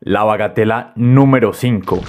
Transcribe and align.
La 0.00 0.22
bagatela 0.22 0.92
número 0.94 1.52
5. 1.52 2.00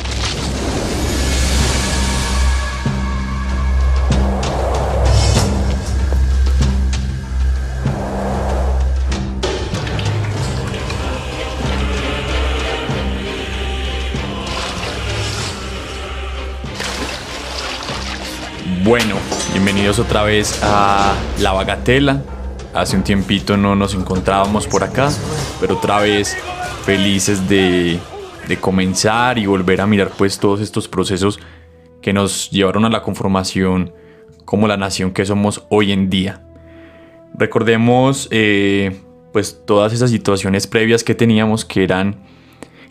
Bueno, 18.83 19.15
bienvenidos 19.51 19.97
otra 19.97 20.21
vez 20.21 20.59
a 20.61 21.15
La 21.39 21.53
Bagatela. 21.53 22.21
Hace 22.75 22.95
un 22.95 23.03
tiempito 23.03 23.57
no 23.57 23.75
nos 23.75 23.95
encontrábamos 23.95 24.67
por 24.67 24.83
acá, 24.83 25.09
pero 25.59 25.75
otra 25.75 25.99
vez 25.99 26.37
felices 26.89 27.47
de, 27.47 27.99
comenzar 28.61 29.37
y 29.37 29.45
volver 29.45 29.79
a 29.79 29.85
mirar 29.85 30.09
pues 30.17 30.39
todos 30.39 30.59
estos 30.59 30.87
procesos 30.87 31.39
que 32.01 32.13
nos 32.13 32.49
llevaron 32.49 32.83
a 32.83 32.89
la 32.89 33.03
conformación 33.03 33.93
como 34.43 34.67
la 34.67 34.75
nación 34.75 35.11
que 35.11 35.23
somos 35.23 35.67
hoy 35.69 35.91
en 35.91 36.09
día. 36.09 36.41
Recordemos 37.35 38.27
eh, 38.31 39.01
pues 39.31 39.61
todas 39.67 39.93
esas 39.93 40.09
situaciones 40.09 40.65
previas 40.65 41.03
que 41.03 41.13
teníamos 41.13 41.63
que 41.63 41.83
eran 41.83 42.23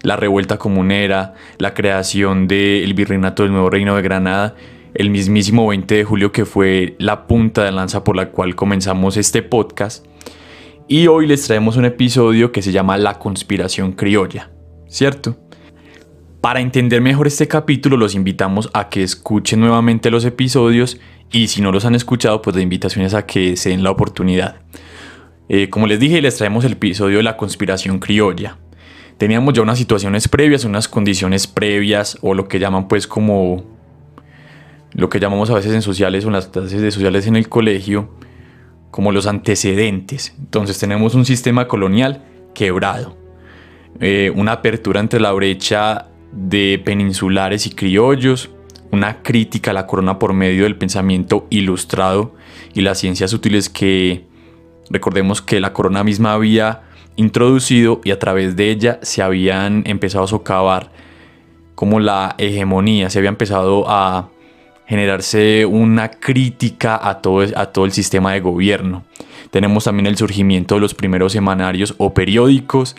la 0.03 0.15
revuelta 0.15 0.59
comunera, 0.59 1.35
la 1.59 1.75
creación 1.75 2.47
del 2.47 2.95
virreinato 2.95 3.43
del 3.43 3.51
nuevo 3.51 3.69
reino 3.69 3.97
de 3.97 4.03
Granada, 4.03 4.55
el 4.95 5.11
mismísimo 5.11 5.67
20 5.67 5.97
de 5.97 6.05
julio 6.05 6.31
que 6.31 6.45
fue 6.45 6.95
la 7.01 7.27
punta 7.27 7.65
de 7.65 7.73
lanza 7.73 8.05
por 8.05 8.15
la 8.15 8.31
cual 8.31 8.55
comenzamos 8.55 9.17
este 9.17 9.43
podcast. 9.43 10.07
Y 10.91 11.07
hoy 11.07 11.27
les 11.27 11.43
traemos 11.43 11.77
un 11.77 11.85
episodio 11.85 12.51
que 12.51 12.63
se 12.63 12.73
llama 12.73 12.97
La 12.97 13.19
conspiración 13.19 13.93
criolla, 13.93 14.51
¿cierto? 14.89 15.37
Para 16.41 16.61
entender 16.61 17.03
mejor 17.03 17.27
este 17.27 17.47
capítulo 17.47 17.99
los 17.99 18.15
invitamos 18.15 18.71
a 18.73 18.89
que 18.89 19.03
escuchen 19.03 19.61
nuevamente 19.61 20.11
los 20.11 20.25
episodios 20.25 20.99
y 21.31 21.49
si 21.49 21.61
no 21.61 21.73
los 21.73 21.85
han 21.85 21.95
escuchado 21.95 22.41
pues 22.41 22.57
la 22.57 22.63
invitación 22.63 23.05
es 23.05 23.13
a 23.13 23.27
que 23.27 23.55
se 23.57 23.69
den 23.69 23.83
la 23.83 23.91
oportunidad. 23.91 24.63
Eh, 25.51 25.69
como 25.69 25.87
les 25.87 26.01
dije 26.01 26.23
les 26.23 26.39
traemos 26.39 26.65
el 26.65 26.73
episodio 26.73 27.19
de 27.19 27.23
la 27.23 27.37
conspiración 27.37 27.99
criolla. 27.99 28.57
Teníamos 29.19 29.53
ya 29.53 29.61
unas 29.61 29.77
situaciones 29.77 30.27
previas, 30.27 30.65
unas 30.65 30.89
condiciones 30.89 31.47
previas 31.47 32.17
o 32.23 32.33
lo 32.33 32.49
que 32.49 32.61
llaman 32.61 32.89
pues 32.89 33.07
como 33.07 33.63
lo 34.93 35.11
que 35.11 35.21
llamamos 35.21 35.51
a 35.51 35.55
veces 35.55 35.75
en 35.75 35.83
sociales 35.83 36.25
o 36.25 36.29
en 36.29 36.33
las 36.33 36.47
clases 36.47 36.81
de 36.81 36.91
sociales 36.91 37.27
en 37.27 37.37
el 37.37 37.51
colegio 37.51 38.09
como 38.91 39.13
los 39.13 39.27
antecedentes. 39.27 40.35
Entonces 40.39 40.79
tenemos 40.79 41.15
un 41.15 41.25
sistema 41.25 41.69
colonial 41.69 42.25
quebrado, 42.55 43.17
eh, 44.01 44.33
una 44.35 44.53
apertura 44.53 45.01
entre 45.01 45.21
la 45.21 45.33
brecha 45.33 46.09
de 46.33 46.81
peninsulares 46.85 47.67
y 47.67 47.71
criollos, 47.71 48.51
una 48.91 49.23
crítica 49.23 49.71
a 49.71 49.75
la 49.75 49.87
corona 49.87 50.19
por 50.19 50.33
medio 50.33 50.65
del 50.65 50.77
pensamiento 50.77 51.47
ilustrado 51.51 52.35
y 52.75 52.81
las 52.81 52.99
ciencias 52.99 53.33
útiles 53.33 53.69
que 53.69 54.25
recordemos 54.91 55.43
que 55.43 55.61
la 55.61 55.73
corona 55.73 56.05
misma 56.05 56.33
había 56.33 56.83
introducido 57.17 58.01
y 58.05 58.13
a 58.13 58.19
través 58.19 58.57
de 58.57 58.71
ella 58.71 58.99
se 59.03 59.23
habían 59.23 59.83
empezado 59.87 60.25
a 60.25 60.29
socavar 60.29 60.91
como 61.75 62.01
la 62.01 62.35
hegemonía, 62.39 63.11
se 63.11 63.19
había 63.19 63.29
empezado 63.29 63.85
a 63.89 64.31
generarse 64.89 65.67
una 65.67 66.11
crítica 66.11 66.99
a 67.01 67.21
todo, 67.21 67.47
a 67.55 67.67
todo 67.67 67.85
el 67.85 67.93
sistema 67.93 68.33
de 68.33 68.41
gobierno. 68.41 69.05
Tenemos 69.51 69.85
también 69.85 70.07
el 70.07 70.17
surgimiento 70.17 70.77
de 70.77 70.81
los 70.81 70.95
primeros 70.95 71.33
semanarios 71.33 71.95
o 71.99 72.15
periódicos 72.15 72.97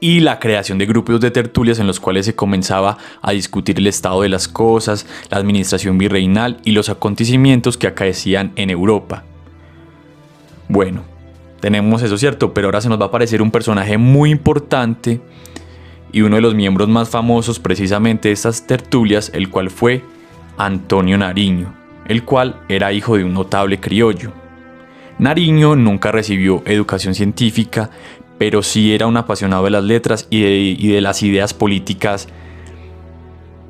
y 0.00 0.18
la 0.18 0.40
creación 0.40 0.78
de 0.78 0.86
grupos 0.86 1.20
de 1.20 1.30
tertulias 1.30 1.78
en 1.78 1.86
los 1.86 2.00
cuales 2.00 2.26
se 2.26 2.34
comenzaba 2.34 2.98
a 3.22 3.30
discutir 3.30 3.78
el 3.78 3.86
estado 3.86 4.22
de 4.22 4.28
las 4.28 4.48
cosas, 4.48 5.06
la 5.30 5.38
administración 5.38 5.96
virreinal 5.96 6.58
y 6.64 6.72
los 6.72 6.88
acontecimientos 6.88 7.78
que 7.78 7.86
acaecían 7.86 8.50
en 8.56 8.70
Europa. 8.70 9.22
Bueno, 10.68 11.04
tenemos 11.60 12.02
eso 12.02 12.18
cierto, 12.18 12.52
pero 12.52 12.66
ahora 12.66 12.80
se 12.80 12.88
nos 12.88 13.00
va 13.00 13.04
a 13.04 13.08
aparecer 13.08 13.42
un 13.42 13.52
personaje 13.52 13.96
muy 13.96 14.32
importante 14.32 15.20
y 16.10 16.22
uno 16.22 16.34
de 16.34 16.42
los 16.42 16.56
miembros 16.56 16.88
más 16.88 17.10
famosos 17.10 17.60
precisamente 17.60 18.28
de 18.28 18.34
estas 18.34 18.66
tertulias, 18.66 19.30
el 19.34 19.48
cual 19.48 19.70
fue 19.70 20.02
Antonio 20.56 21.18
Nariño, 21.18 21.74
el 22.06 22.24
cual 22.24 22.60
era 22.68 22.92
hijo 22.92 23.16
de 23.16 23.24
un 23.24 23.34
notable 23.34 23.80
criollo. 23.80 24.32
Nariño 25.18 25.76
nunca 25.76 26.10
recibió 26.10 26.62
educación 26.66 27.14
científica, 27.14 27.90
pero 28.38 28.62
sí 28.62 28.92
era 28.92 29.06
un 29.06 29.16
apasionado 29.16 29.64
de 29.64 29.70
las 29.70 29.84
letras 29.84 30.26
y 30.30 30.88
de, 30.88 31.00
las 31.00 31.22
ideas 31.22 31.54
políticas 31.54 32.28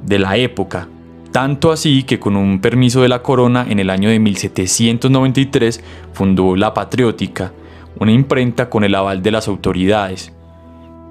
de 0.03 0.19
la 0.19 0.37
época. 0.37 0.89
Tanto 1.31 1.73
así 1.73 2.05
que 2.05 2.19
con 2.19 2.37
un 2.37 2.61
permiso 2.61 3.03
de 3.03 3.09
la 3.09 3.23
corona 3.23 3.67
en 3.69 3.81
el 3.81 3.91
año 3.91 4.09
de 4.09 4.19
1793 4.19 5.83
fundó 6.13 6.57
La 6.57 6.75
Patriótica, 6.75 7.53
una 7.99 8.13
imprenta 8.13 8.71
con 8.71 8.85
el 8.85 8.95
aval 8.95 9.23
de 9.23 9.31
las 9.31 9.49
autoridades. 9.49 10.33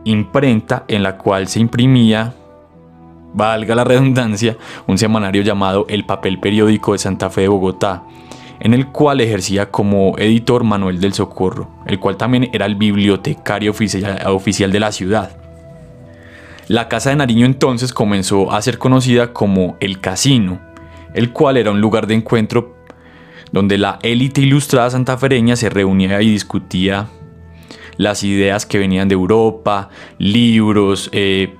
Imprenta 0.06 0.86
en 0.88 1.04
la 1.04 1.18
cual 1.18 1.48
se 1.48 1.60
imprimía 1.60 2.34
valga 3.34 3.76
la 3.76 3.84
redundancia, 3.84 4.58
un 4.88 4.98
semanario 4.98 5.42
llamado 5.42 5.86
El 5.90 6.06
Papel 6.06 6.40
Periódico 6.40 6.94
de 6.94 7.00
Santa 7.00 7.30
Fe 7.30 7.42
de 7.42 7.48
Bogotá, 7.48 8.04
en 8.60 8.74
el 8.74 8.88
cual 8.88 9.22
ejercía 9.22 9.72
como 9.72 10.18
editor 10.18 10.64
Manuel 10.64 11.00
del 11.00 11.14
Socorro, 11.14 11.70
el 11.88 12.00
cual 12.00 12.18
también 12.18 12.50
era 12.54 12.66
el 12.66 12.76
bibliotecario 12.76 13.72
oficial 13.72 14.72
de 14.72 14.80
la 14.80 14.92
ciudad. 14.92 15.32
La 16.68 16.88
Casa 16.88 17.10
de 17.10 17.16
Nariño 17.18 17.46
entonces 17.46 17.92
comenzó 17.92 18.52
a 18.52 18.62
ser 18.62 18.78
conocida 18.78 19.34
como 19.34 19.78
el 19.80 20.00
Casino, 20.00 20.60
el 21.14 21.34
cual 21.34 21.58
era 21.58 21.72
un 21.72 21.82
lugar 21.82 22.08
de 22.08 22.14
encuentro 22.14 22.78
donde 23.52 23.78
la 23.78 24.00
élite 24.04 24.42
ilustrada 24.42 24.90
santafereña 24.90 25.56
se 25.56 25.70
reunía 25.70 26.22
y 26.22 26.32
discutía 26.32 27.10
las 27.98 28.24
ideas 28.24 28.66
que 28.66 28.80
venían 28.80 29.08
de 29.10 29.14
Europa, 29.14 29.90
libros, 30.18 31.10
eh, 31.12 31.56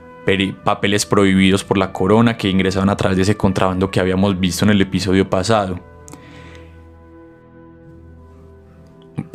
papeles 0.64 1.06
prohibidos 1.06 1.64
por 1.64 1.78
la 1.78 1.92
corona 1.92 2.38
que 2.38 2.50
ingresaban 2.50 2.90
a 2.90 2.96
través 2.96 3.18
de 3.18 3.24
ese 3.24 3.38
contrabando 3.38 3.92
que 3.92 4.00
habíamos 4.00 4.40
visto 4.40 4.66
en 4.66 4.72
el 4.72 4.82
episodio 4.82 5.30
pasado. 5.30 5.80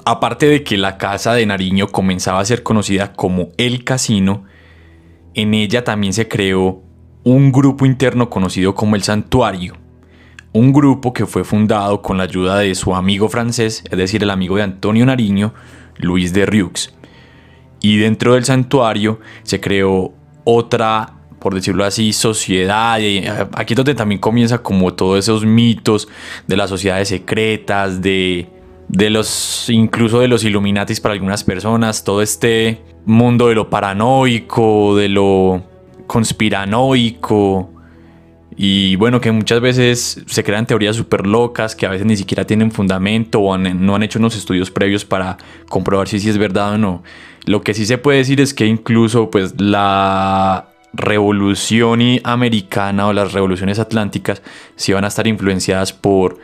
Aparte 0.05 0.47
de 0.47 0.63
que 0.63 0.77
la 0.77 0.99
casa 0.99 1.35
de 1.35 1.47
Nariño 1.47 1.89
comenzaba 1.89 2.39
a 2.39 2.45
ser 2.45 2.63
conocida 2.63 3.13
como 3.13 3.49
el 3.57 3.83
casino, 3.83 4.45
en 5.35 5.53
ella 5.53 5.83
también 5.83 6.13
se 6.13 6.29
creó 6.29 6.83
un 7.25 7.51
grupo 7.51 7.85
interno 7.85 8.31
conocido 8.31 8.75
como 8.75 8.95
el 8.95 9.03
santuario. 9.03 9.75
Un 10.53 10.73
grupo 10.73 11.13
que 11.13 11.27
fue 11.27 11.43
fundado 11.43 12.01
con 12.01 12.17
la 12.17 12.23
ayuda 12.23 12.59
de 12.59 12.75
su 12.77 12.95
amigo 12.95 13.29
francés, 13.29 13.83
es 13.91 13.99
decir, 13.99 14.23
el 14.23 14.31
amigo 14.31 14.57
de 14.57 14.63
Antonio 14.63 15.05
Nariño, 15.05 15.53
Luis 15.97 16.33
de 16.33 16.47
Riux. 16.47 16.95
Y 17.81 17.99
dentro 17.99 18.35
del 18.35 18.45
santuario 18.45 19.19
se 19.43 19.61
creó 19.61 20.15
otra, 20.49 21.13
por 21.41 21.55
decirlo 21.55 21.85
así, 21.85 22.13
sociedad. 22.13 22.99
Eh, 23.01 23.29
aquí 23.53 23.75
es 23.75 23.77
donde 23.77 23.95
también 23.95 24.21
comienza 24.21 24.59
como 24.59 24.95
todos 24.95 25.19
esos 25.19 25.45
mitos 25.45 26.09
de 26.47 26.57
las 26.57 26.71
sociedades 26.71 27.09
secretas, 27.09 28.01
de, 28.01 28.47
de 28.89 29.11
los, 29.11 29.69
incluso 29.69 30.21
de 30.21 30.29
los 30.29 30.45
Illuminatis 30.45 31.01
para 31.01 31.15
algunas 31.15 31.43
personas, 31.43 32.05
todo 32.05 32.23
este 32.23 32.81
mundo 33.05 33.49
de 33.49 33.57
lo 33.57 33.69
paranoico, 33.69 34.97
de 34.97 35.09
lo 35.09 35.65
conspiranoico. 36.07 37.73
Y 38.57 38.97
bueno, 38.97 39.21
que 39.21 39.31
muchas 39.33 39.61
veces 39.61 40.23
se 40.27 40.43
crean 40.43 40.67
teorías 40.67 40.97
súper 40.97 41.27
locas 41.27 41.77
que 41.77 41.85
a 41.85 41.91
veces 41.91 42.07
ni 42.07 42.17
siquiera 42.17 42.47
tienen 42.47 42.71
fundamento 42.73 43.41
o 43.41 43.59
no 43.59 43.95
han 43.95 44.03
hecho 44.03 44.19
unos 44.19 44.35
estudios 44.35 44.71
previos 44.71 45.05
para 45.05 45.37
comprobar 45.69 46.09
si, 46.09 46.21
si 46.21 46.31
es 46.31 46.39
verdad 46.39 46.73
o 46.73 46.79
no. 46.79 47.03
Lo 47.45 47.61
que 47.61 47.75
sí 47.75 47.85
se 47.85 47.99
puede 47.99 48.19
decir 48.19 48.41
es 48.41 48.55
que 48.55 48.67
incluso 48.67 49.31
pues 49.31 49.61
la 49.61 50.69
revolución 50.95 52.01
americana 52.25 53.07
o 53.07 53.13
las 53.13 53.33
revoluciones 53.33 53.79
atlánticas 53.79 54.43
sí 54.75 54.93
van 54.95 55.05
a 55.05 55.09
estar 55.09 55.27
influenciadas 55.27 55.93
por 55.93 56.39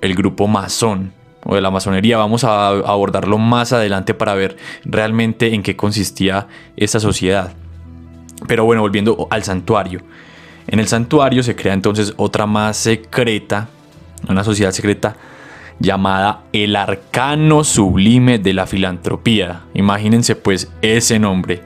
el 0.00 0.14
grupo 0.14 0.48
masón 0.48 1.12
o 1.44 1.54
de 1.54 1.60
la 1.60 1.70
masonería. 1.70 2.16
Vamos 2.16 2.44
a 2.44 2.68
abordarlo 2.68 3.36
más 3.36 3.72
adelante 3.72 4.14
para 4.14 4.34
ver 4.34 4.56
realmente 4.84 5.54
en 5.54 5.62
qué 5.62 5.76
consistía 5.76 6.48
esta 6.76 7.00
sociedad. 7.00 7.52
Pero 8.46 8.64
bueno, 8.64 8.80
volviendo 8.80 9.28
al 9.30 9.44
santuario. 9.44 10.00
En 10.70 10.78
el 10.78 10.86
santuario 10.86 11.42
se 11.42 11.56
crea 11.56 11.74
entonces 11.74 12.14
otra 12.16 12.46
más 12.46 12.76
secreta, 12.76 13.68
una 14.28 14.44
sociedad 14.44 14.70
secreta 14.70 15.16
llamada 15.80 16.44
El 16.52 16.76
Arcano 16.76 17.64
Sublime 17.64 18.38
de 18.38 18.52
la 18.54 18.68
Filantropía. 18.68 19.62
Imagínense 19.74 20.36
pues 20.36 20.70
ese 20.80 21.18
nombre. 21.18 21.62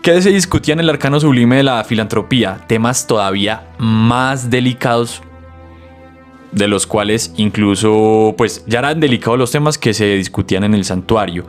¿Qué 0.00 0.22
se 0.22 0.30
discutía 0.30 0.74
en 0.74 0.80
el 0.80 0.90
Arcano 0.90 1.18
Sublime 1.18 1.56
de 1.56 1.64
la 1.64 1.82
Filantropía? 1.82 2.60
Temas 2.68 3.08
todavía 3.08 3.66
más 3.78 4.48
delicados 4.48 5.20
de 6.52 6.68
los 6.68 6.86
cuales 6.86 7.32
incluso 7.36 8.32
pues 8.38 8.64
ya 8.68 8.78
eran 8.78 9.00
delicados 9.00 9.40
los 9.40 9.50
temas 9.50 9.76
que 9.76 9.92
se 9.92 10.14
discutían 10.14 10.62
en 10.62 10.74
el 10.74 10.84
santuario. 10.84 11.46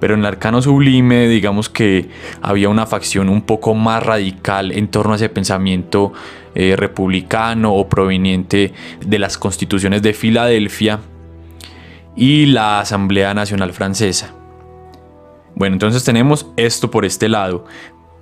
Pero 0.00 0.14
en 0.14 0.20
el 0.20 0.26
arcano 0.26 0.60
sublime 0.62 1.28
digamos 1.28 1.68
que 1.68 2.08
había 2.42 2.68
una 2.68 2.86
facción 2.86 3.28
un 3.28 3.42
poco 3.42 3.74
más 3.74 4.02
radical 4.02 4.72
en 4.72 4.88
torno 4.88 5.12
a 5.12 5.16
ese 5.16 5.28
pensamiento 5.28 6.12
eh, 6.54 6.74
republicano 6.76 7.74
o 7.74 7.88
proveniente 7.88 8.72
de 9.04 9.18
las 9.18 9.38
constituciones 9.38 10.02
de 10.02 10.14
Filadelfia 10.14 10.98
y 12.16 12.46
la 12.46 12.80
Asamblea 12.80 13.34
Nacional 13.34 13.72
Francesa. 13.72 14.34
Bueno, 15.54 15.74
entonces 15.74 16.02
tenemos 16.04 16.46
esto 16.56 16.90
por 16.90 17.04
este 17.04 17.28
lado, 17.28 17.66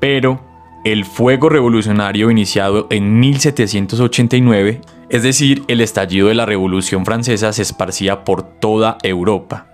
pero 0.01 0.45
el 0.85 1.05
fuego 1.05 1.49
revolucionario 1.49 2.31
iniciado 2.31 2.87
en 2.91 3.19
1789, 3.19 4.81
es 5.11 5.23
decir, 5.23 5.65
el 5.69 5.81
estallido 5.81 6.29
de 6.29 6.35
la 6.35 6.47
Revolución 6.47 7.05
Francesa, 7.05 7.53
se 7.53 7.63
esparcía 7.63 8.25
por 8.25 8.43
toda 8.43 8.99
Europa. 9.03 9.69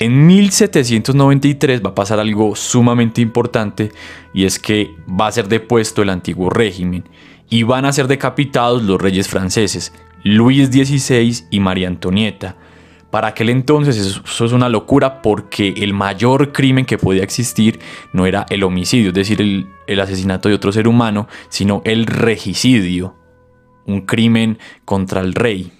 En 0.00 0.26
1793 0.26 1.82
va 1.84 1.90
a 1.90 1.94
pasar 1.94 2.18
algo 2.18 2.56
sumamente 2.56 3.20
importante 3.20 3.92
y 4.32 4.44
es 4.44 4.58
que 4.58 4.90
va 5.08 5.28
a 5.28 5.32
ser 5.32 5.48
depuesto 5.48 6.02
el 6.02 6.10
antiguo 6.10 6.50
régimen 6.50 7.08
y 7.48 7.62
van 7.62 7.84
a 7.84 7.92
ser 7.92 8.08
decapitados 8.08 8.82
los 8.82 9.00
reyes 9.00 9.28
franceses, 9.28 9.92
Luis 10.24 10.68
XVI 10.68 11.46
y 11.50 11.60
María 11.60 11.88
Antonieta, 11.88 12.56
para 13.14 13.28
aquel 13.28 13.50
entonces 13.50 13.96
eso, 13.96 14.44
es 14.44 14.50
una 14.50 14.68
locura 14.68 15.22
porque 15.22 15.72
el 15.76 15.94
mayor 15.94 16.50
crimen 16.50 16.84
que 16.84 16.98
podía 16.98 17.22
existir 17.22 17.78
no 18.12 18.26
era 18.26 18.44
el 18.50 18.64
homicidio, 18.64 19.10
es 19.10 19.14
decir, 19.14 19.40
el, 19.40 19.68
el 19.86 20.00
asesinato 20.00 20.48
de 20.48 20.56
otro 20.56 20.72
ser 20.72 20.88
humano, 20.88 21.28
sino 21.48 21.80
el 21.84 22.06
regicidio, 22.06 23.14
un 23.86 24.00
crimen 24.00 24.58
contra 24.84 25.20
el 25.20 25.32
rey. 25.32 25.70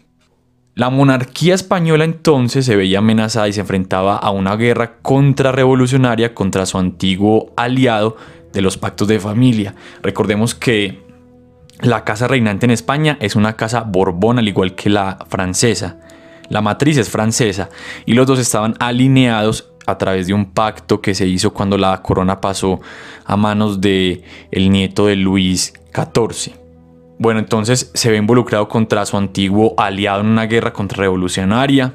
La 0.76 0.90
monarquía 0.90 1.54
española 1.54 2.02
entonces 2.02 2.66
se 2.66 2.74
veía 2.74 2.98
amenazada 2.98 3.46
y 3.46 3.52
se 3.52 3.60
enfrentaba 3.60 4.16
a 4.16 4.30
una 4.30 4.56
guerra 4.56 4.96
contrarrevolucionaria 5.02 6.34
contra 6.34 6.66
su 6.66 6.78
antiguo 6.78 7.52
aliado 7.56 8.16
de 8.52 8.60
los 8.60 8.76
pactos 8.76 9.06
de 9.06 9.20
familia. 9.20 9.76
Recordemos 10.02 10.56
que 10.56 11.00
la 11.80 12.02
casa 12.02 12.26
reinante 12.26 12.66
en 12.66 12.72
España 12.72 13.16
es 13.20 13.36
una 13.36 13.54
casa 13.54 13.82
borbón 13.82 14.40
al 14.40 14.48
igual 14.48 14.74
que 14.74 14.90
la 14.90 15.18
francesa. 15.28 16.00
La 16.48 16.60
matriz 16.60 16.98
es 16.98 17.08
francesa 17.08 17.68
y 18.04 18.14
los 18.14 18.26
dos 18.26 18.40
estaban 18.40 18.74
alineados 18.80 19.70
a 19.86 19.96
través 19.96 20.26
de 20.26 20.34
un 20.34 20.46
pacto 20.46 21.00
que 21.00 21.14
se 21.14 21.28
hizo 21.28 21.54
cuando 21.54 21.78
la 21.78 22.02
corona 22.02 22.40
pasó 22.40 22.80
a 23.24 23.36
manos 23.36 23.80
de 23.80 24.24
el 24.50 24.70
nieto 24.70 25.06
de 25.06 25.14
Luis 25.14 25.72
XIV. 25.94 26.63
Bueno, 27.18 27.40
entonces 27.40 27.90
se 27.94 28.10
ve 28.10 28.16
involucrado 28.16 28.68
contra 28.68 29.06
su 29.06 29.16
antiguo 29.16 29.74
aliado 29.78 30.20
en 30.20 30.26
una 30.26 30.46
guerra 30.46 30.72
contrarrevolucionaria. 30.72 31.94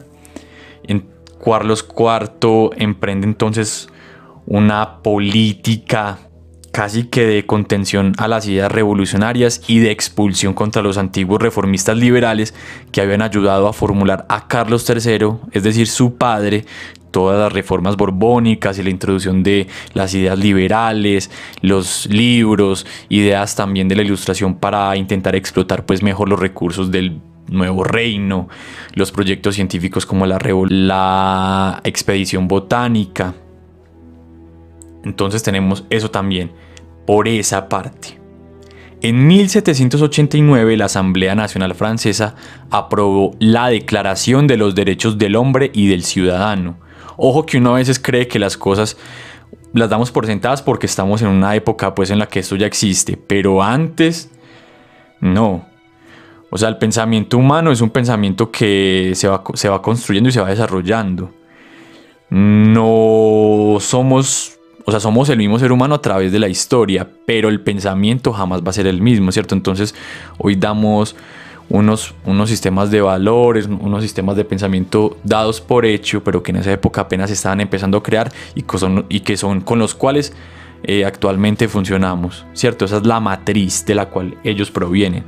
Carlos 1.44 1.88
IV 1.98 2.72
emprende 2.76 3.26
entonces 3.26 3.90
una 4.46 5.02
política 5.02 6.20
casi 6.72 7.06
que 7.06 7.26
de 7.26 7.46
contención 7.46 8.14
a 8.18 8.28
las 8.28 8.48
ideas 8.48 8.72
revolucionarias 8.72 9.62
y 9.68 9.80
de 9.80 9.92
expulsión 9.92 10.54
contra 10.54 10.82
los 10.82 10.98
antiguos 10.98 11.42
reformistas 11.42 11.98
liberales 11.98 12.54
que 12.92 13.02
habían 13.02 13.22
ayudado 13.22 13.68
a 13.68 13.74
formular 13.74 14.26
a 14.30 14.48
Carlos 14.48 14.88
III, 14.88 15.30
es 15.52 15.64
decir, 15.64 15.88
su 15.88 16.16
padre, 16.16 16.66
todas 17.12 17.40
las 17.40 17.54
reformas 17.54 17.98
borbónicas 17.98 18.78
y 18.80 18.84
la 18.84 18.90
introducción 18.90 19.44
de 19.44 19.68
las 19.94 20.14
ideas 20.14 20.38
liberales, 20.38 21.32
los 21.62 22.08
libros, 22.08 22.86
ideas 23.10 23.56
también 23.56 23.88
de 23.88 23.96
la 23.96 24.04
ilustración 24.04 24.56
para 24.56 24.96
intentar 24.96 25.36
explotar 25.36 25.86
pues 25.86 26.04
mejor 26.04 26.30
los 26.30 26.40
recursos 26.40 26.92
del 26.92 27.20
nuevo 27.48 27.84
reino, 27.84 28.48
los 28.94 29.12
proyectos 29.12 29.56
científicos 29.56 30.06
como 30.06 30.26
la, 30.26 30.40
la 30.70 31.82
expedición 31.84 32.48
botánica, 32.48 33.34
entonces 35.04 35.44
tenemos 35.44 35.86
eso 35.90 36.12
también 36.12 36.52
por 37.06 37.28
esa 37.28 37.70
parte. 37.70 38.20
En 39.02 39.28
1789 39.28 40.76
la 40.76 40.86
Asamblea 40.86 41.34
Nacional 41.34 41.74
Francesa 41.74 42.36
aprobó 42.70 43.32
la 43.40 43.70
Declaración 43.70 44.46
de 44.46 44.58
los 44.58 44.76
Derechos 44.76 45.18
del 45.18 45.38
Hombre 45.38 45.72
y 45.74 45.88
del 45.88 46.04
Ciudadano. 46.04 46.78
Ojo 47.22 47.46
que 47.46 47.58
uno 47.58 47.76
a 47.76 47.80
veces 47.80 48.00
cree 48.00 48.28
que 48.28 48.40
las 48.40 48.58
cosas 48.58 48.98
las 49.74 49.90
damos 49.90 50.12
por 50.12 50.26
sentadas 50.26 50.62
porque 50.62 50.86
estamos 50.86 51.22
en 51.22 51.28
una 51.28 51.54
época 51.56 51.94
pues 51.94 52.10
en 52.10 52.20
la 52.20 52.28
que 52.28 52.40
esto 52.40 52.56
ya 52.56 52.66
existe, 52.66 53.18
pero 53.18 53.62
antes 53.62 54.32
no. 55.20 55.68
O 56.50 56.58
sea, 56.58 56.70
el 56.70 56.78
pensamiento 56.78 57.38
humano 57.38 57.72
es 57.72 57.82
un 57.82 57.90
pensamiento 57.90 58.52
que 58.52 59.12
se 59.16 59.28
va, 59.28 59.44
se 59.54 59.70
va 59.70 59.82
construyendo 59.82 60.30
y 60.30 60.32
se 60.32 60.42
va 60.42 60.50
desarrollando. 60.50 61.32
No 62.30 63.78
somos 63.80 64.60
o 64.86 64.92
sea, 64.92 65.00
somos 65.00 65.30
el 65.30 65.38
mismo 65.38 65.60
ser 65.60 65.72
humano 65.72 65.94
a 65.94 66.02
través 66.02 66.32
de 66.32 66.40
la 66.40 66.48
historia, 66.48 67.08
pero 67.28 67.50
el 67.50 67.62
pensamiento 67.62 68.34
jamás 68.34 68.64
va 68.64 68.70
a 68.70 68.74
ser 68.74 68.88
el 68.88 69.02
mismo, 69.02 69.32
¿cierto? 69.32 69.54
Entonces, 69.54 69.94
hoy 70.40 70.56
damos 70.56 71.16
unos, 71.70 72.16
unos 72.26 72.50
sistemas 72.50 72.92
de 72.92 73.02
valores, 73.02 73.68
unos 73.68 74.02
sistemas 74.02 74.36
de 74.36 74.46
pensamiento 74.46 75.18
dados 75.24 75.62
por 75.62 75.86
hecho, 75.86 76.24
pero 76.24 76.42
que 76.44 76.52
en 76.52 76.58
esa 76.58 76.72
época 76.72 77.02
apenas 77.02 77.32
estaban 77.32 77.62
empezando 77.62 77.98
a 77.98 78.04
crear 78.04 78.32
y, 78.56 78.64
y 79.10 79.20
que 79.22 79.38
son 79.38 79.62
con 79.62 79.80
los 79.80 79.96
cuales 79.96 80.34
eh, 80.84 81.06
actualmente 81.06 81.68
funcionamos, 81.68 82.46
¿cierto? 82.54 82.86
Esa 82.86 82.98
es 82.98 83.06
la 83.06 83.20
matriz 83.20 83.86
de 83.86 83.96
la 83.96 84.10
cual 84.10 84.38
ellos 84.44 84.72
provienen. 84.72 85.24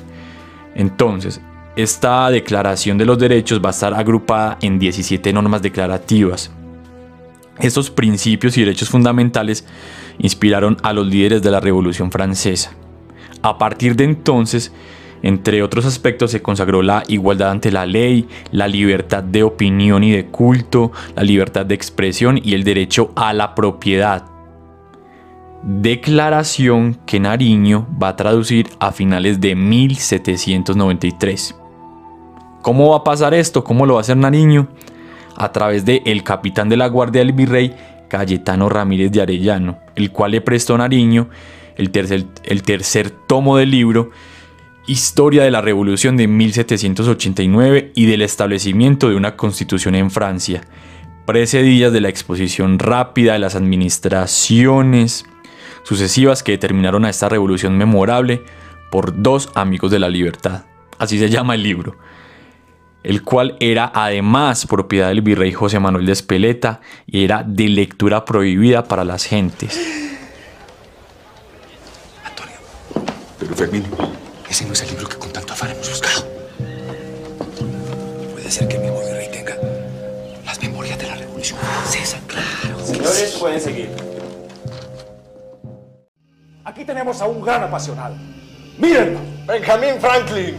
Entonces, 0.76 1.42
esta 1.76 2.30
declaración 2.30 2.98
de 2.98 3.06
los 3.06 3.20
derechos 3.20 3.62
va 3.64 3.70
a 3.70 3.72
estar 3.72 3.94
agrupada 3.94 4.58
en 4.62 4.80
17 4.80 5.32
normas 5.34 5.62
declarativas 5.62 6.52
estos 7.62 7.92
principios 7.92 8.58
y 8.58 8.62
derechos 8.62 8.90
fundamentales 8.90 9.66
inspiraron 10.18 10.78
a 10.84 10.94
los 10.94 11.06
líderes 11.06 11.42
de 11.42 11.52
la 11.52 11.60
Revolución 11.60 12.12
Francesa. 12.12 12.72
A 13.42 13.58
partir 13.58 13.96
de 13.96 14.04
entonces, 14.04 14.72
entre 15.24 15.64
otros 15.64 15.86
aspectos, 15.86 16.32
se 16.32 16.42
consagró 16.42 16.82
la 16.82 17.04
igualdad 17.08 17.52
ante 17.52 17.72
la 17.72 17.86
ley, 17.86 18.28
la 18.52 18.68
libertad 18.68 19.24
de 19.24 19.44
opinión 19.44 20.04
y 20.04 20.12
de 20.12 20.26
culto, 20.26 20.92
la 21.16 21.24
libertad 21.24 21.66
de 21.66 21.76
expresión 21.76 22.40
y 22.44 22.54
el 22.54 22.64
derecho 22.64 23.12
a 23.16 23.34
la 23.34 23.56
propiedad. 23.56 24.26
Declaración 25.64 26.98
que 27.06 27.20
Nariño 27.20 27.88
va 28.02 28.10
a 28.10 28.16
traducir 28.16 28.68
a 28.80 28.92
finales 28.92 29.40
de 29.40 29.56
1793. 29.56 31.56
¿Cómo 32.64 32.90
va 32.90 32.98
a 32.98 33.04
pasar 33.04 33.34
esto? 33.34 33.64
¿Cómo 33.64 33.86
lo 33.86 33.94
va 33.94 34.00
a 34.00 34.02
hacer 34.02 34.18
Nariño? 34.18 34.68
a 35.36 35.52
través 35.52 35.86
de 35.86 36.02
el 36.06 36.24
capitán 36.24 36.70
de 36.70 36.78
la 36.78 36.88
Guardia 36.88 37.22
del 37.22 37.34
Virrey, 37.34 37.74
Cayetano 38.10 38.70
Ramírez 38.70 39.12
de 39.12 39.22
Arellano, 39.22 39.80
el 39.96 40.12
cual 40.12 40.32
le 40.32 40.42
prestó 40.42 40.78
Nariño 40.78 41.30
el 41.78 41.92
tercer 41.92 43.10
tomo 43.28 43.58
del 43.58 43.72
libro 43.72 44.12
Historia 44.88 45.44
de 45.44 45.52
la 45.52 45.62
Revolución 45.62 46.18
de 46.18 46.28
1789 46.28 47.92
y 47.96 48.06
del 48.08 48.22
establecimiento 48.22 49.10
de 49.10 49.16
una 49.16 49.36
constitución 49.36 49.96
en 49.96 50.10
Francia, 50.10 50.62
precedidas 51.26 51.94
de 51.94 52.02
la 52.02 52.10
exposición 52.10 52.80
rápida 52.80 53.34
de 53.34 53.40
las 53.40 53.56
administraciones 53.56 55.26
sucesivas 55.84 56.44
que 56.44 56.54
determinaron 56.54 57.06
a 57.06 57.10
esta 57.10 57.30
revolución 57.30 57.78
memorable 57.78 58.44
por 58.92 59.22
dos 59.22 59.50
amigos 59.56 59.92
de 59.92 60.00
la 60.00 60.10
libertad. 60.10 60.66
Así 60.98 61.20
se 61.20 61.30
llama 61.30 61.56
el 61.56 61.64
libro 61.64 61.98
el 63.04 63.24
cual 63.24 63.58
era 63.60 63.92
además 63.94 64.66
propiedad 64.68 65.08
del 65.08 65.22
virrey 65.22 65.52
José 65.52 65.80
Manuel 65.80 66.06
de 66.06 66.12
Espeleta 66.12 66.82
y 67.08 67.24
era 67.24 67.44
de 67.44 67.68
lectura 67.70 68.26
prohibida 68.26 68.84
para 68.84 69.04
las 69.04 69.26
gentes. 69.26 69.80
Antonio, 72.24 72.58
pero 73.40 74.21
ese 74.52 74.66
no 74.66 74.74
es 74.74 74.82
el 74.82 74.90
libro 74.90 75.08
que 75.08 75.16
con 75.16 75.32
tanto 75.32 75.54
afán 75.54 75.72
hemos 75.72 75.90
buscado. 75.90 76.26
Puede 78.34 78.52
ser 78.52 78.68
que 78.68 78.76
el 78.76 78.82
mismo 78.82 79.00
virrey 79.00 79.32
tenga 79.32 79.56
las 80.46 80.62
memorias 80.62 81.00
de 81.00 81.08
la 81.08 81.16
Revolución 81.16 81.58
Francesa, 81.58 82.20
claro. 82.28 82.86
Señores, 82.86 83.38
pueden 83.40 83.62
seguir. 83.62 83.90
Aquí 86.66 86.84
tenemos 86.84 87.22
a 87.22 87.28
un 87.28 87.42
gran 87.42 87.64
apasionado. 87.64 88.16
Mírenlo. 88.78 89.22
Benjamin 89.48 90.02
Franklin. 90.02 90.58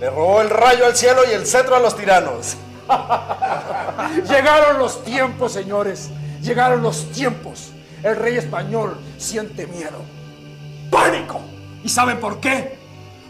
Le 0.00 0.08
robó 0.08 0.40
el 0.40 0.48
rayo 0.48 0.86
al 0.86 0.96
cielo 0.96 1.20
y 1.30 1.34
el 1.34 1.46
cetro 1.46 1.76
a 1.76 1.78
los 1.78 1.94
tiranos. 1.94 2.56
Llegaron 4.30 4.78
los 4.78 5.04
tiempos, 5.04 5.52
señores. 5.52 6.08
Llegaron 6.40 6.82
los 6.82 7.12
tiempos. 7.12 7.72
El 8.02 8.16
rey 8.16 8.38
español 8.38 8.98
siente 9.18 9.66
miedo. 9.66 10.00
¡Pánico! 10.90 11.42
¿Y 11.84 11.90
saben 11.90 12.18
por 12.18 12.40
qué? 12.40 12.85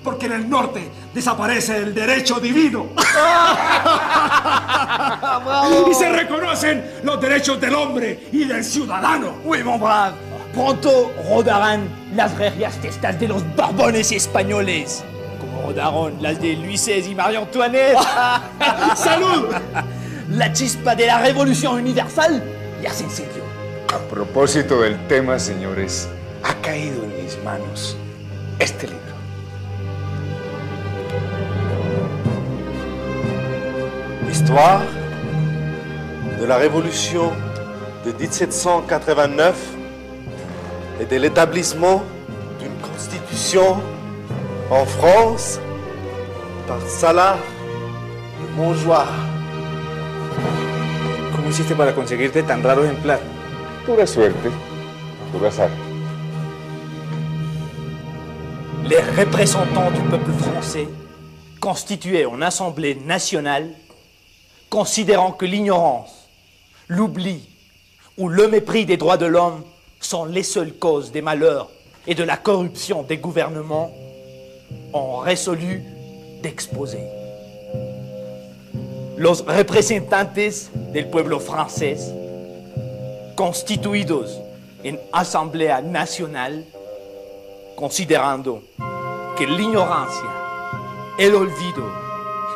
Porque 0.07 0.27
en 0.27 0.33
el 0.35 0.49
norte 0.49 0.89
desaparece 1.13 1.79
el 1.79 1.93
derecho 1.93 2.39
divino. 2.39 2.87
y 5.91 5.95
se 5.95 6.13
reconocen 6.13 7.01
los 7.03 7.21
derechos 7.21 7.61
del 7.61 7.75
hombre 7.75 8.29
y 8.31 8.45
del 8.45 8.63
ciudadano. 8.63 9.39
Oui, 9.45 9.65
mon 9.65 9.81
brave. 9.81 10.15
Pronto 10.55 11.13
rodarán 11.29 11.89
las 12.15 12.39
reglas 12.39 12.77
testas 12.77 13.19
de 13.19 13.27
los 13.27 13.43
borbones 13.57 14.13
españoles. 14.13 15.03
Rodaron 15.65 16.23
las 16.23 16.41
de 16.41 16.55
Luis 16.55 16.83
XVI 16.83 17.11
y 17.11 17.15
María 17.17 17.41
Antoinette. 17.41 17.99
¡Salud! 18.97 19.49
La 20.31 20.53
chispa 20.53 20.95
de 20.95 21.09
la 21.09 21.21
revolución 21.21 21.81
universal 21.81 22.45
ya 22.81 22.93
se 22.93 23.03
encendió. 23.03 23.43
A 23.93 23.99
propósito 24.09 24.83
del 24.83 25.05
tema, 25.09 25.41
señores, 25.41 26.09
ha 26.45 26.55
caído 26.63 27.03
en 27.03 27.25
mis 27.25 27.37
manos 27.43 27.97
este 28.61 28.87
libro. 28.87 29.06
De 36.41 36.45
la 36.47 36.57
Révolution 36.57 37.33
de 38.05 38.13
1789 38.13 39.57
et 41.01 41.05
de 41.05 41.17
l'établissement 41.17 42.05
d'une 42.61 42.75
constitution 42.81 43.83
en 44.71 44.87
France 44.87 45.59
par 46.69 46.81
Salah 46.87 47.39
de 48.41 48.57
Montjoie. 48.57 49.07
¿Cómo 51.35 51.49
hiciste 51.51 51.75
para 51.75 51.93
conseguirte 51.93 52.45
tan 52.45 52.63
raro 52.63 52.85
ejemplar? 52.85 53.19
Pura 53.85 54.07
suerte, 54.07 54.49
puro 55.33 55.47
azar. 55.47 55.71
Les 58.89 59.01
représentants 59.19 59.91
du 59.91 60.01
peuple 60.03 60.31
français, 60.39 60.89
constitués 61.59 62.27
en 62.27 62.41
Assemblée 62.43 62.95
nationale, 62.95 63.71
considérant 64.71 65.33
que 65.33 65.47
l'ignorance, 65.47 66.29
l'oubli 66.89 67.49
ou 68.19 68.29
le 68.29 68.49
mépris 68.49 68.87
des 68.87 68.97
droits 68.97 69.17
de 69.17 69.27
l'homme 69.27 69.63
sont 70.01 70.25
les 70.25 70.43
seules 70.43 70.75
causes 70.75 71.13
des 71.13 71.23
malheurs 71.23 71.71
et 72.07 72.15
de 72.15 72.25
la 72.25 72.37
corruption 72.37 73.03
des 73.03 73.19
gouvernements, 73.19 73.91
ont 74.93 75.19
résolu 75.19 75.83
d'exposer. 76.43 77.03
Los 79.17 79.43
representantes 79.47 80.71
del 80.93 81.09
pueblo 81.09 81.41
francés, 81.41 82.13
constituidos 83.35 84.41
en 84.85 84.99
Asamblea 85.13 85.81
Nacional, 85.81 86.65
considerando 87.77 88.63
que 89.37 89.47
la 89.47 89.61
ignorancia, 89.61 90.31
el 91.19 91.35
olvido 91.35 91.85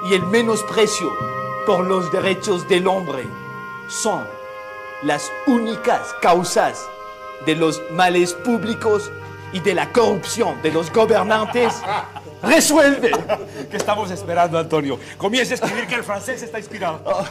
y 0.09 0.15
el 0.15 0.23
menosprecio 0.27 1.11
por 1.71 1.87
los 1.87 2.11
derechos 2.11 2.69
del 2.69 2.89
hombre 2.89 3.23
son 3.87 4.25
las 5.05 5.31
únicas 5.47 6.13
causas 6.21 6.89
de 7.47 7.55
los 7.55 7.81
males 7.93 8.35
públicos 8.35 9.09
y 9.53 9.61
de 9.61 9.75
la 9.75 9.93
corrupción 9.93 10.61
de 10.63 10.73
los 10.73 10.93
gobernantes, 10.93 11.81
resuelve. 12.43 13.13
¿Qué 13.71 13.77
estamos 13.77 14.11
esperando, 14.11 14.59
Antonio? 14.59 14.99
Comienza 15.17 15.53
a 15.53 15.59
escribir 15.59 15.87
que 15.87 15.95
el 15.95 16.03
francés 16.03 16.43
está 16.43 16.59
inspirado. 16.59 17.05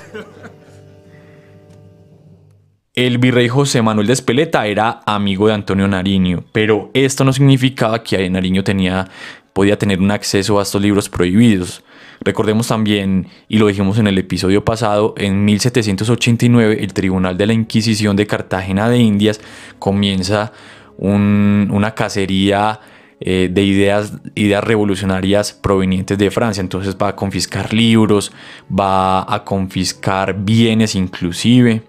El 2.96 3.18
virrey 3.18 3.50
José 3.50 3.82
Manuel 3.82 4.08
de 4.08 4.14
Espeleta 4.14 4.66
era 4.68 5.02
amigo 5.06 5.48
de 5.48 5.54
Antonio 5.54 5.88
Nariño, 5.90 6.46
pero 6.54 6.92
esto 6.94 7.26
no 7.26 7.34
significaba 7.34 8.04
que 8.04 8.30
Nariño 8.30 8.64
tenía, 8.64 9.10
podía 9.52 9.78
tener 9.78 10.00
un 10.00 10.12
acceso 10.12 10.60
a 10.60 10.64
estos 10.64 10.82
libros 10.82 11.10
prohibidos. 11.10 11.84
Recordemos 12.22 12.68
también, 12.68 13.28
y 13.48 13.58
lo 13.60 13.68
dijimos 13.68 13.98
en 13.98 14.08
el 14.08 14.18
episodio 14.18 14.66
pasado, 14.66 15.14
en 15.18 15.46
1789 15.46 16.78
el 16.84 16.94
Tribunal 16.94 17.38
de 17.38 17.48
la 17.48 17.54
Inquisición 17.54 18.16
de 18.16 18.28
Cartagena 18.28 18.90
de 18.90 18.98
Indias 19.00 19.40
comienza 19.80 20.52
un- 20.98 21.70
una 21.72 21.96
cacería 21.96 22.80
eh, 23.22 23.50
de 23.52 23.64
ideas, 23.64 24.14
ideas 24.36 24.64
revolucionarias 24.64 25.52
provenientes 25.52 26.18
de 26.18 26.32
Francia. 26.32 26.62
Entonces 26.62 26.96
va 26.96 27.10
a 27.10 27.16
confiscar 27.18 27.74
libros, 27.74 28.32
va 28.72 29.34
a 29.34 29.44
confiscar 29.44 30.34
bienes 30.40 30.96
inclusive 30.96 31.84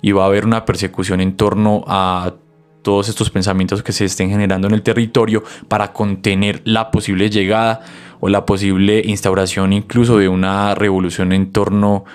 y 0.00 0.12
va 0.12 0.22
a 0.22 0.26
haber 0.26 0.46
una 0.46 0.64
persecución 0.64 1.20
en 1.20 1.36
torno 1.36 1.84
a 1.88 2.34
todos 2.82 3.08
estos 3.08 3.30
pensamientos 3.30 3.82
que 3.82 3.90
se 3.92 4.04
estén 4.04 4.30
generando 4.30 4.68
en 4.68 4.74
el 4.74 4.82
territorio 4.82 5.42
para 5.66 5.92
contener 5.92 6.60
la 6.64 6.92
posible 6.92 7.30
llegada 7.30 7.80
o 8.24 8.30
la 8.30 8.46
posible 8.46 9.02
instauración 9.04 9.74
incluso 9.74 10.16
de 10.16 10.30
una 10.30 10.74
revolución 10.74 11.32
en 11.32 11.52
torno 11.52 12.06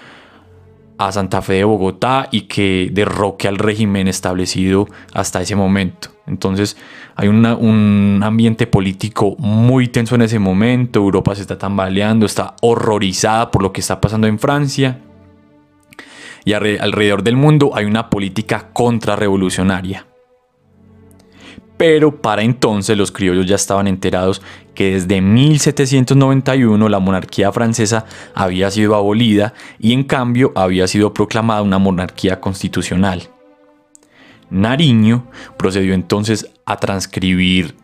a 0.98 1.12
Santa 1.12 1.44
Fe 1.44 1.54
de 1.54 1.66
Bogotá 1.66 2.28
y 2.32 2.42
que 2.42 2.89
derroque 2.92 3.48
al 3.48 3.60
régimen 3.60 4.08
establecido 4.08 4.88
hasta 5.13 5.39
ese 5.39 5.56
momento. 5.56 6.10
Entonces 6.25 6.78
hay 7.16 7.28
un 7.28 8.22
ambiente 8.24 8.66
político 8.66 9.36
muy 9.38 9.88
tenso 9.89 10.16
en 10.16 10.24
ese 10.24 10.39
momento, 10.39 11.00
Europa 11.00 11.36
se 11.36 11.44
está 11.44 11.60
tambaleando, 11.60 12.25
está 12.25 12.56
horrorizada 12.62 13.51
por 13.51 13.62
lo 13.62 13.72
que 13.72 13.82
está 13.82 14.01
pasando 14.01 14.25
en 14.25 14.39
Francia 14.39 15.01
y 16.44 16.54
alre- 16.54 16.80
alrededor 16.80 17.22
del 17.22 17.36
mundo 17.36 17.70
hay 17.75 17.86
una 17.86 18.10
política 18.10 18.70
contrarrevolucionaria. 18.74 20.08
Pero 21.78 22.20
para 22.20 22.42
entonces 22.42 22.98
los 22.98 23.12
criollos 23.12 23.46
ya 23.46 23.56
estaban 23.56 23.88
enterados 23.88 24.42
que 24.79 24.91
desde 24.91 25.19
1791 25.19 26.88
la 26.88 27.00
monarquía 27.00 27.51
francesa 27.51 28.05
había 28.33 28.71
sido 28.71 28.95
abolida 28.95 29.53
y 29.77 29.91
en 29.91 30.05
cambio 30.05 30.53
había 30.55 30.88
sido 30.88 31.13
proclamada 31.13 31.62
una 31.63 31.79
monarquía 31.79 32.39
constitucional. 32.39 33.24
Nariño 34.50 35.27
procedió 35.57 35.93
entonces 35.93 36.50
a 36.63 36.77
transcribir 36.77 37.75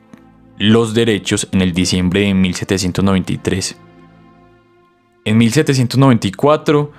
los 0.57 0.93
derechos 0.93 1.49
en 1.51 1.59
el 1.59 1.73
diciembre 1.73 2.21
de 2.21 2.33
1793. 2.33 3.75
En 5.25 5.37
1794, 5.37 6.91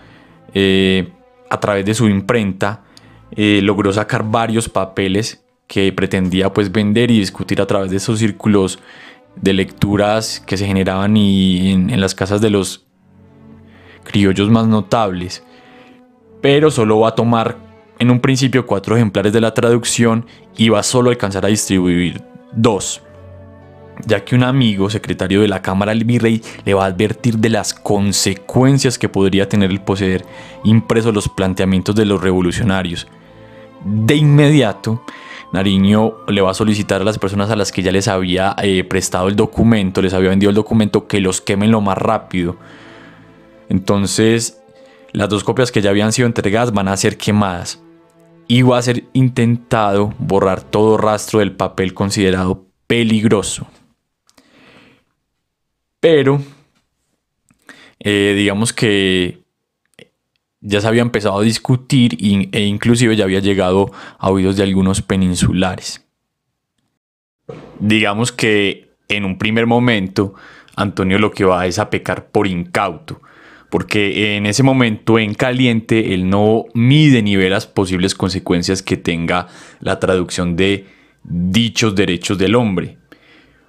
eh, 0.52 1.10
a 1.48 1.58
través 1.58 1.86
de 1.86 1.94
su 1.94 2.06
imprenta, 2.06 2.84
eh, 3.30 3.60
logró 3.62 3.94
sacar 3.94 4.30
varios 4.30 4.68
papeles 4.68 5.42
que 5.66 5.90
pretendía 5.94 6.52
pues 6.52 6.70
vender 6.70 7.10
y 7.10 7.18
discutir 7.18 7.62
a 7.62 7.66
través 7.66 7.90
de 7.90 7.96
esos 7.96 8.18
círculos 8.18 8.78
de 9.36 9.52
lecturas 9.52 10.42
que 10.46 10.56
se 10.56 10.66
generaban 10.66 11.16
y 11.16 11.72
en, 11.72 12.00
las 12.00 12.14
casas 12.14 12.40
de 12.40 12.50
los 12.50 12.86
criollos 14.04 14.50
más 14.50 14.66
notables. 14.66 15.44
Pero 16.40 16.70
solo 16.70 17.00
va 17.00 17.08
a 17.08 17.14
tomar 17.14 17.56
en 17.98 18.10
un 18.10 18.20
principio 18.20 18.66
cuatro 18.66 18.96
ejemplares 18.96 19.32
de 19.32 19.40
la 19.40 19.54
traducción 19.54 20.26
y 20.56 20.68
va 20.68 20.82
solo 20.82 21.10
a 21.10 21.12
alcanzar 21.12 21.44
a 21.44 21.48
distribuir 21.48 22.22
dos 22.52 23.02
ya 24.04 24.24
que 24.24 24.34
un 24.34 24.42
amigo, 24.42 24.90
secretario 24.90 25.40
de 25.40 25.48
la 25.48 25.62
Cámara 25.62 25.92
del 25.92 26.04
Virrey, 26.04 26.42
le 26.64 26.74
va 26.74 26.84
a 26.84 26.88
advertir 26.88 27.38
de 27.38 27.48
las 27.48 27.72
consecuencias 27.72 28.98
que 28.98 29.08
podría 29.08 29.48
tener 29.48 29.70
el 29.70 29.80
poseer 29.80 30.24
impresos 30.64 31.14
los 31.14 31.28
planteamientos 31.28 31.94
de 31.94 32.04
los 32.04 32.20
revolucionarios. 32.20 33.06
De 33.84 34.16
inmediato, 34.16 35.02
Nariño 35.56 36.18
le 36.28 36.40
va 36.42 36.50
a 36.50 36.54
solicitar 36.54 37.00
a 37.00 37.04
las 37.04 37.18
personas 37.18 37.50
a 37.50 37.56
las 37.56 37.72
que 37.72 37.82
ya 37.82 37.90
les 37.90 38.08
había 38.08 38.54
eh, 38.62 38.84
prestado 38.84 39.28
el 39.28 39.36
documento, 39.36 40.02
les 40.02 40.12
había 40.12 40.30
vendido 40.30 40.50
el 40.50 40.56
documento, 40.56 41.08
que 41.08 41.20
los 41.20 41.40
quemen 41.40 41.70
lo 41.70 41.80
más 41.80 41.96
rápido. 41.96 42.56
Entonces, 43.68 44.62
las 45.12 45.28
dos 45.28 45.44
copias 45.44 45.72
que 45.72 45.80
ya 45.80 45.90
habían 45.90 46.12
sido 46.12 46.26
entregadas 46.26 46.72
van 46.72 46.88
a 46.88 46.96
ser 46.96 47.16
quemadas. 47.16 47.82
Y 48.48 48.62
va 48.62 48.78
a 48.78 48.82
ser 48.82 49.04
intentado 49.12 50.14
borrar 50.18 50.62
todo 50.62 50.98
rastro 50.98 51.40
del 51.40 51.52
papel 51.52 51.94
considerado 51.94 52.66
peligroso. 52.86 53.66
Pero, 56.00 56.40
eh, 57.98 58.34
digamos 58.36 58.72
que 58.72 59.45
ya 60.66 60.80
se 60.80 60.88
había 60.88 61.02
empezado 61.02 61.38
a 61.38 61.42
discutir 61.42 62.18
e 62.20 62.64
inclusive 62.64 63.14
ya 63.14 63.24
había 63.24 63.38
llegado 63.38 63.92
a 64.18 64.30
oídos 64.30 64.56
de 64.56 64.64
algunos 64.64 65.00
peninsulares. 65.00 66.04
Digamos 67.78 68.32
que 68.32 68.90
en 69.08 69.24
un 69.24 69.38
primer 69.38 69.66
momento 69.66 70.34
Antonio 70.74 71.18
lo 71.18 71.30
que 71.30 71.44
va 71.44 71.66
es 71.66 71.78
a 71.78 71.88
pecar 71.88 72.26
por 72.30 72.48
incauto, 72.48 73.20
porque 73.70 74.36
en 74.36 74.46
ese 74.46 74.64
momento 74.64 75.20
en 75.20 75.34
caliente 75.34 76.14
él 76.14 76.28
no 76.28 76.64
mide 76.74 77.22
ni 77.22 77.36
ve 77.36 77.48
las 77.48 77.66
posibles 77.68 78.14
consecuencias 78.14 78.82
que 78.82 78.96
tenga 78.96 79.46
la 79.80 80.00
traducción 80.00 80.56
de 80.56 80.86
dichos 81.22 81.94
derechos 81.94 82.38
del 82.38 82.56
hombre. 82.56 82.98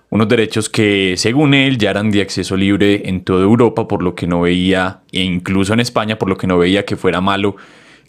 Unos 0.09 0.29
derechos 0.29 0.69
que, 0.69 1.15
según 1.17 1.53
él, 1.53 1.77
ya 1.77 1.91
eran 1.91 2.11
de 2.11 2.21
acceso 2.21 2.55
libre 2.55 3.09
en 3.09 3.23
toda 3.23 3.43
Europa, 3.43 3.87
por 3.87 4.01
lo 4.01 4.15
que 4.15 4.25
no 4.25 4.41
veía, 4.41 5.01
e 5.11 5.21
incluso 5.21 5.73
en 5.73 5.81
España, 5.81 6.17
por 6.17 6.29
lo 6.29 6.37
que 6.37 6.47
no 6.47 6.57
veía 6.57 6.85
que 6.85 6.95
fuera 6.95 7.19
malo 7.19 7.57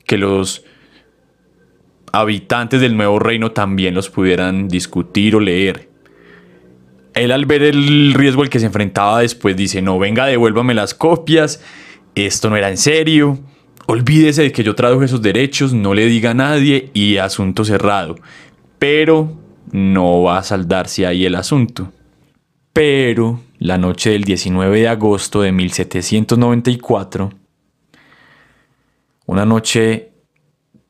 que 0.07 0.17
los 0.17 0.65
habitantes 2.13 2.81
del 2.81 2.97
nuevo 2.97 3.19
reino 3.19 3.53
también 3.53 3.95
los 3.95 4.09
pudieran 4.11 4.69
discutir 4.69 5.37
o 5.37 5.41
leer. 5.41 5.89
Él 7.15 7.33
al 7.33 7.47
ver 7.47 7.63
el 7.63 8.15
riesgo 8.15 8.43
al 8.43 8.49
que 8.49 8.61
se 8.61 8.67
enfrentaba 8.67 9.21
después 9.21 9.57
dice, 9.57 9.83
no, 9.83 9.99
venga, 9.99 10.27
devuélvame 10.27 10.75
las 10.75 10.95
copias, 10.95 11.63
esto 12.15 12.49
no 12.49 12.57
era 12.57 12.71
en 12.71 12.77
serio, 12.77 13.39
olvídese 13.87 14.43
de 14.43 14.53
que 14.53 14.63
yo 14.63 14.75
traduje 14.75 15.07
esos 15.07 15.21
derechos, 15.21 15.75
no 15.75 15.95
le 15.95 16.07
diga 16.07 16.31
a 16.31 16.35
nadie 16.35 16.91
y 16.95 17.17
asunto 17.17 17.65
cerrado. 17.65 18.17
Pero 18.79 19.37
no 19.73 20.23
va 20.23 20.39
a 20.39 20.43
saldarse 20.43 21.07
ahí 21.07 21.25
el 21.25 21.35
asunto. 21.35 21.93
Pero 22.73 23.41
la 23.59 23.79
noche 23.79 24.11
del 24.11 24.25
19 24.25 24.81
de 24.81 24.89
agosto 24.89 25.43
de 25.43 25.53
1794, 25.53 27.31
una 29.27 29.45
noche 29.45 30.13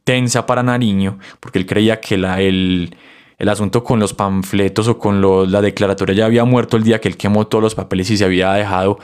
tensa 0.05 0.47
para 0.47 0.63
Nariño, 0.63 1.19
porque 1.41 1.59
él 1.59 1.67
creía 1.67 2.01
que 2.01 2.17
la, 2.17 2.41
el, 2.41 2.97
el 3.39 3.49
asunto 3.49 3.85
con 3.85 4.01
los 4.01 4.15
panfletos 4.15 4.89
o 4.89 4.99
con 4.99 5.21
la 5.51 5.61
declaratoria 5.61 6.15
ya 6.15 6.27
había 6.27 6.45
muerto 6.45 6.77
el 6.77 6.83
día 6.83 7.01
que 7.01 7.09
él 7.09 7.17
quemó 7.17 7.47
todos 7.47 7.63
los 7.63 7.75
papeles 7.75 8.11
y 8.11 8.17
se 8.17 8.25
había 8.25 8.53
dejado 8.53 8.99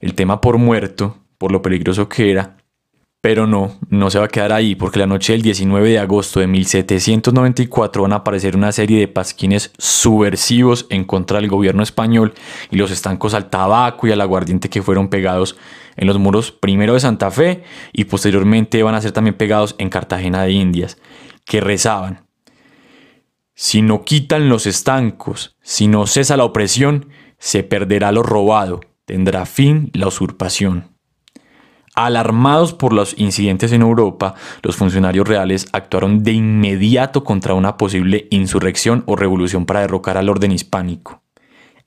el 0.00 0.14
tema 0.14 0.40
por 0.40 0.58
muerto, 0.58 1.18
por 1.38 1.52
lo 1.52 1.62
peligroso 1.62 2.08
que 2.08 2.30
era. 2.30 2.56
Pero 3.22 3.46
no, 3.46 3.78
no 3.88 4.10
se 4.10 4.18
va 4.18 4.24
a 4.24 4.28
quedar 4.28 4.52
ahí, 4.52 4.74
porque 4.74 4.98
la 4.98 5.06
noche 5.06 5.32
del 5.32 5.42
19 5.42 5.88
de 5.88 5.98
agosto 6.00 6.40
de 6.40 6.48
1794 6.48 8.02
van 8.02 8.12
a 8.12 8.16
aparecer 8.16 8.56
una 8.56 8.72
serie 8.72 8.98
de 8.98 9.06
pasquines 9.06 9.72
subversivos 9.78 10.86
en 10.90 11.04
contra 11.04 11.40
del 11.40 11.48
gobierno 11.48 11.84
español 11.84 12.34
y 12.70 12.76
los 12.76 12.90
estancos 12.90 13.32
al 13.32 13.48
tabaco 13.48 14.08
y 14.08 14.12
al 14.12 14.20
aguardiente 14.20 14.68
que 14.68 14.82
fueron 14.82 15.08
pegados 15.08 15.56
en 15.96 16.08
los 16.08 16.18
muros 16.18 16.50
primero 16.50 16.94
de 16.94 17.00
Santa 17.00 17.30
Fe 17.30 17.62
y 17.92 18.04
posteriormente 18.06 18.82
van 18.82 18.96
a 18.96 19.00
ser 19.00 19.12
también 19.12 19.36
pegados 19.36 19.76
en 19.78 19.88
Cartagena 19.88 20.42
de 20.42 20.50
Indias, 20.50 20.98
que 21.44 21.60
rezaban, 21.60 22.26
si 23.54 23.82
no 23.82 24.02
quitan 24.04 24.48
los 24.48 24.66
estancos, 24.66 25.56
si 25.62 25.86
no 25.86 26.08
cesa 26.08 26.36
la 26.36 26.44
opresión, 26.44 27.08
se 27.38 27.62
perderá 27.62 28.10
lo 28.10 28.24
robado, 28.24 28.80
tendrá 29.04 29.46
fin 29.46 29.90
la 29.94 30.08
usurpación. 30.08 30.91
Alarmados 31.94 32.72
por 32.72 32.94
los 32.94 33.14
incidentes 33.18 33.70
en 33.72 33.82
Europa, 33.82 34.34
los 34.62 34.76
funcionarios 34.76 35.28
reales 35.28 35.66
actuaron 35.72 36.22
de 36.22 36.32
inmediato 36.32 37.22
contra 37.22 37.52
una 37.52 37.76
posible 37.76 38.28
insurrección 38.30 39.04
o 39.06 39.14
revolución 39.14 39.66
para 39.66 39.80
derrocar 39.80 40.16
al 40.16 40.30
orden 40.30 40.52
hispánico. 40.52 41.20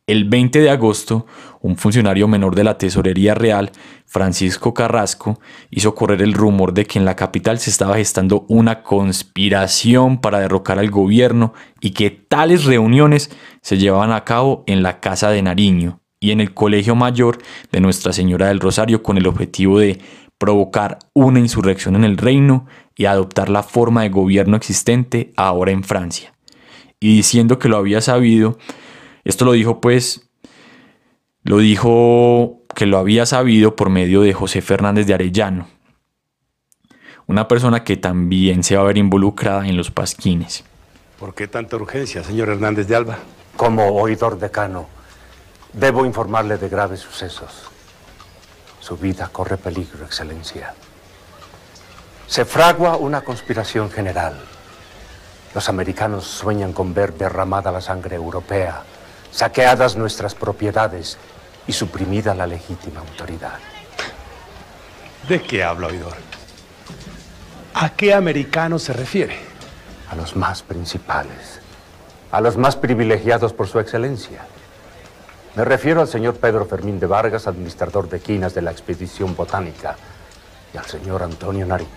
El 0.06 0.26
20 0.26 0.60
de 0.60 0.70
agosto, 0.70 1.26
un 1.62 1.76
funcionario 1.78 2.28
menor 2.28 2.54
de 2.54 2.64
la 2.64 2.78
Tesorería 2.78 3.34
Real, 3.34 3.72
Francisco 4.06 4.76
Carrasco, 4.76 5.40
hizo 5.72 5.96
correr 5.96 6.22
el 6.22 6.34
rumor 6.34 6.76
de 6.76 6.86
que 6.86 7.00
en 7.00 7.06
la 7.06 7.16
capital 7.16 7.58
se 7.58 7.72
estaba 7.72 7.96
gestando 7.96 8.46
una 8.48 8.84
conspiración 8.84 10.22
para 10.22 10.40
derrocar 10.40 10.78
al 10.78 10.92
gobierno 10.92 11.54
y 11.82 11.92
que 11.92 12.12
tales 12.12 12.66
reuniones 12.66 13.32
se 13.64 13.80
llevaban 13.80 14.12
a 14.12 14.24
cabo 14.24 14.64
en 14.68 14.84
la 14.84 15.00
Casa 15.00 15.32
de 15.32 15.42
Nariño 15.42 16.00
y 16.26 16.32
en 16.32 16.42
el 16.42 16.56
Colegio 16.56 16.96
Mayor 16.96 17.38
de 17.72 17.80
Nuestra 17.80 18.12
Señora 18.12 18.48
del 18.48 18.60
Rosario 18.60 19.04
con 19.04 19.18
el 19.18 19.28
objetivo 19.28 19.78
de 19.78 20.00
provocar 20.40 20.98
una 21.14 21.40
insurrección 21.40 21.96
en 21.96 22.04
el 22.04 22.18
reino 22.18 22.66
y 22.96 23.06
adoptar 23.06 23.48
la 23.48 23.62
forma 23.62 24.02
de 24.02 24.10
gobierno 24.10 24.58
existente 24.58 25.34
ahora 25.38 25.72
en 25.72 25.84
Francia. 25.84 26.34
Y 27.00 27.16
diciendo 27.16 27.60
que 27.60 27.70
lo 27.70 27.78
había 27.78 28.02
sabido, 28.02 28.58
esto 29.24 29.46
lo 29.46 29.52
dijo 29.52 29.80
pues, 29.82 30.28
lo 31.44 31.60
dijo 31.60 32.64
que 32.76 32.88
lo 32.88 32.98
había 32.98 33.28
sabido 33.28 33.76
por 33.76 33.92
medio 33.92 34.22
de 34.22 34.34
José 34.34 34.64
Fernández 34.64 35.06
de 35.06 35.14
Arellano, 35.14 35.68
una 37.28 37.48
persona 37.48 37.84
que 37.84 37.98
también 37.98 38.64
se 38.64 38.76
va 38.78 38.82
a 38.82 38.86
ver 38.86 38.98
involucrada 38.98 39.68
en 39.68 39.78
los 39.78 39.92
pasquines. 39.92 40.64
¿Por 41.20 41.36
qué 41.36 41.48
tanta 41.48 41.76
urgencia, 41.76 42.24
señor 42.24 42.50
Hernández 42.50 42.88
de 42.88 42.96
Alba? 42.96 43.20
Como 43.56 43.90
oidor 43.90 44.40
decano, 44.40 44.95
debo 45.76 46.06
informarle 46.06 46.58
de 46.58 46.70
graves 46.70 47.02
sucesos. 47.02 47.70
Su 48.80 48.98
vida 48.98 49.30
corre 49.32 49.58
peligro, 49.58 50.06
Excelencia. 50.06 50.74
Se 52.28 52.46
fragua 52.46 52.96
una 52.96 53.22
conspiración 53.22 53.92
general. 53.92 54.40
Los 55.54 55.70
americanos 55.70 56.26
sueñan 56.26 56.74
con 56.74 56.94
ver 56.94 57.14
derramada 57.14 57.72
la 57.72 57.82
sangre 57.82 58.16
europea 58.16 58.84
saqueadas 59.36 59.98
nuestras 59.98 60.34
propiedades 60.34 61.18
y 61.68 61.74
suprimida 61.74 62.34
la 62.34 62.48
legítima 62.48 63.02
autoridad. 63.02 63.60
¿De 65.28 65.42
qué 65.42 65.62
habla, 65.62 65.88
oidor? 65.88 66.16
¿A 67.74 67.90
qué 67.90 68.14
americano 68.14 68.80
se 68.80 68.94
refiere? 68.94 69.38
A 70.10 70.16
los 70.16 70.38
más 70.38 70.64
principales, 70.64 71.60
a 72.32 72.40
los 72.40 72.56
más 72.56 72.78
privilegiados 72.78 73.52
por 73.52 73.68
su 73.68 73.78
excelencia. 73.80 74.46
Me 75.56 75.64
refiero 75.64 76.02
al 76.02 76.10
señor 76.10 76.36
Pedro 76.36 76.66
Fermín 76.66 77.00
de 77.00 77.08
Vargas, 77.08 77.48
administrador 77.48 78.10
de 78.10 78.20
quinas 78.20 78.54
de 78.54 78.62
la 78.62 78.72
expedición 78.72 79.38
botánica, 79.38 79.96
y 80.74 80.78
al 80.78 80.86
señor 80.86 81.24
Antonio 81.24 81.66
Nariño. 81.66 81.90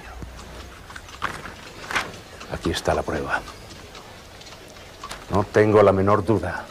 Aquí 2.52 2.70
está 2.70 2.94
la 2.94 3.02
prueba. 3.02 3.40
No 5.32 5.42
tengo 5.42 5.82
la 5.82 5.90
menor 5.90 6.24
duda 6.24 6.66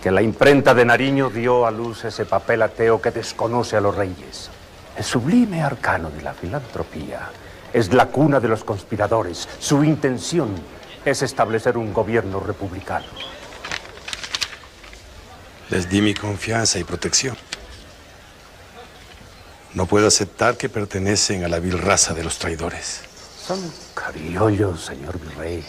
que 0.00 0.12
la 0.12 0.22
imprenta 0.22 0.74
de 0.74 0.84
Nariño 0.84 1.28
dio 1.28 1.66
a 1.66 1.72
luz 1.72 2.04
ese 2.04 2.24
papel 2.24 2.62
ateo 2.62 3.02
que 3.02 3.10
desconoce 3.10 3.76
a 3.76 3.80
los 3.80 3.96
reyes. 3.96 4.48
El 4.96 5.02
sublime 5.02 5.64
arcano 5.64 6.10
de 6.10 6.22
la 6.22 6.32
filantropía 6.32 7.30
es 7.72 7.92
la 7.92 8.06
cuna 8.06 8.38
de 8.38 8.46
los 8.46 8.62
conspiradores. 8.62 9.48
Su 9.58 9.82
intención 9.82 10.54
es 11.04 11.22
establecer 11.22 11.76
un 11.76 11.92
gobierno 11.92 12.38
republicano. 12.38 13.06
Les 15.68 15.88
di 15.88 16.00
mi 16.00 16.14
confianza 16.14 16.78
y 16.78 16.84
protección. 16.84 17.36
No 19.74 19.86
puedo 19.86 20.06
aceptar 20.06 20.56
que 20.56 20.68
pertenecen 20.68 21.44
a 21.44 21.48
la 21.48 21.58
vil 21.58 21.78
raza 21.78 22.14
de 22.14 22.22
los 22.22 22.38
traidores. 22.38 23.02
Son 23.46 23.60
cariollos, 23.94 24.84
señor 24.84 25.18
virrey. 25.18 25.64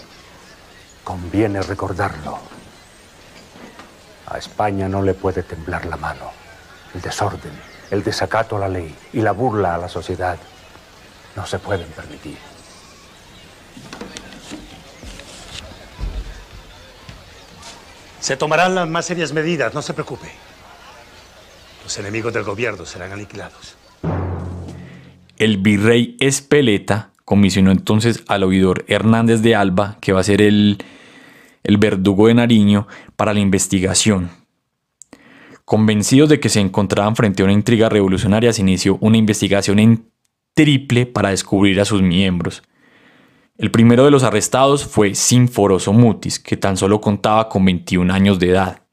Conviene 1.03 1.61
recordarlo. 1.61 2.39
A 4.27 4.37
España 4.37 4.87
no 4.87 5.01
le 5.01 5.13
puede 5.13 5.41
temblar 5.41 5.85
la 5.85 5.97
mano. 5.97 6.31
El 6.93 7.01
desorden, 7.01 7.53
el 7.91 8.03
desacato 8.03 8.55
a 8.57 8.59
la 8.59 8.69
ley 8.69 8.95
y 9.13 9.21
la 9.21 9.31
burla 9.31 9.75
a 9.75 9.77
la 9.77 9.89
sociedad 9.89 10.37
no 11.35 11.45
se 11.45 11.59
pueden 11.59 11.87
permitir. 11.89 12.46
Se 18.19 18.37
tomarán 18.37 18.75
las 18.75 18.87
más 18.87 19.05
serias 19.05 19.33
medidas, 19.33 19.73
no 19.73 19.81
se 19.81 19.93
preocupe. 19.93 20.27
Los 21.83 21.97
enemigos 21.97 22.33
del 22.33 22.43
gobierno 22.43 22.85
serán 22.85 23.11
aniquilados. 23.11 23.75
El 25.37 25.57
virrey 25.57 26.17
Espeleta 26.19 27.11
comisionó 27.25 27.71
entonces 27.71 28.23
al 28.27 28.43
oidor 28.43 28.85
Hernández 28.87 29.41
de 29.41 29.55
Alba, 29.55 29.97
que 30.01 30.13
va 30.13 30.21
a 30.21 30.23
ser 30.23 30.41
el 30.41 30.83
el 31.67 31.77
verdugo 31.77 32.27
de 32.27 32.33
Nariño, 32.33 32.87
para 33.15 33.33
la 33.33 33.41
investigación. 33.41 34.29
Convencidos 35.65 36.29
de 36.29 36.39
que 36.39 36.47
se 36.47 36.61
encontraban 36.61 37.15
frente 37.15 37.43
a 37.43 37.45
una 37.45 37.53
intriga 37.53 37.89
revolucionaria, 37.89 38.53
se 38.53 38.61
inició 38.61 38.97
una 39.01 39.17
investigación 39.17 39.77
en 39.79 40.09
triple 40.53 41.05
para 41.05 41.29
descubrir 41.29 41.79
a 41.81 41.85
sus 41.85 42.01
miembros. 42.01 42.63
El 43.57 43.71
primero 43.71 44.05
de 44.05 44.11
los 44.11 44.23
arrestados 44.23 44.85
fue 44.85 45.15
Sinforoso 45.15 45.91
Mutis, 45.91 46.39
que 46.39 46.57
tan 46.57 46.77
solo 46.77 47.01
contaba 47.01 47.49
con 47.49 47.65
21 47.65 48.13
años 48.13 48.37
de 48.37 48.51
edad. 48.51 48.83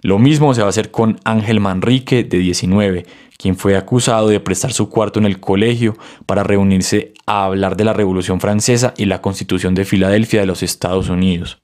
Lo 0.00 0.18
mismo 0.18 0.54
se 0.54 0.62
va 0.62 0.68
a 0.68 0.70
hacer 0.70 0.90
con 0.90 1.20
Ángel 1.24 1.60
Manrique, 1.60 2.24
de 2.24 2.38
19, 2.38 3.04
quien 3.36 3.56
fue 3.56 3.76
acusado 3.76 4.28
de 4.28 4.40
prestar 4.40 4.72
su 4.72 4.88
cuarto 4.88 5.18
en 5.18 5.26
el 5.26 5.40
colegio 5.40 5.94
para 6.24 6.42
reunirse 6.42 7.12
a 7.26 7.44
hablar 7.44 7.76
de 7.76 7.84
la 7.84 7.92
Revolución 7.92 8.40
Francesa 8.40 8.94
y 8.96 9.04
la 9.04 9.20
Constitución 9.20 9.74
de 9.74 9.84
Filadelfia 9.84 10.40
de 10.40 10.46
los 10.46 10.62
Estados 10.62 11.10
Unidos. 11.10 11.60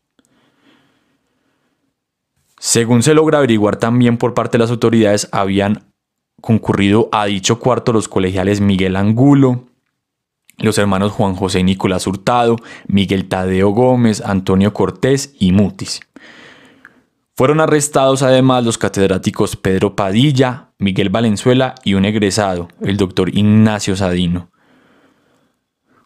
Según 2.59 3.03
se 3.03 3.15
logra 3.15 3.39
averiguar 3.39 3.77
también 3.77 4.19
por 4.19 4.35
parte 4.35 4.59
de 4.59 4.65
las 4.65 4.71
autoridades, 4.71 5.29
habían 5.33 5.85
concurrido 6.43 7.09
a 7.11 7.25
dicho 7.25 7.59
cuarto 7.59 7.93
los 7.93 8.09
colegiales 8.09 8.61
Miguel 8.61 8.97
Angulo, 8.97 9.65
los 10.59 10.79
hermanos 10.79 11.13
Juan 11.13 11.35
José 11.35 11.63
Nicolás 11.63 12.07
Hurtado, 12.07 12.57
Miguel 12.87 13.29
Tadeo 13.29 13.71
Gómez, 13.71 14.23
Antonio 14.25 14.73
Cortés 14.73 15.35
y 15.39 15.53
Mutis. 15.53 16.01
Fueron 17.37 17.61
arrestados 17.61 18.23
además 18.23 18.65
los 18.65 18.79
catedráticos 18.79 19.57
Pedro 19.57 19.97
Padilla, 19.97 20.69
Miguel 20.79 21.09
Valenzuela 21.09 21.75
y 21.83 21.95
un 21.95 22.05
egresado, 22.05 22.69
el 22.81 22.97
doctor 22.97 23.37
Ignacio 23.37 23.97
Sadino. 23.97 24.51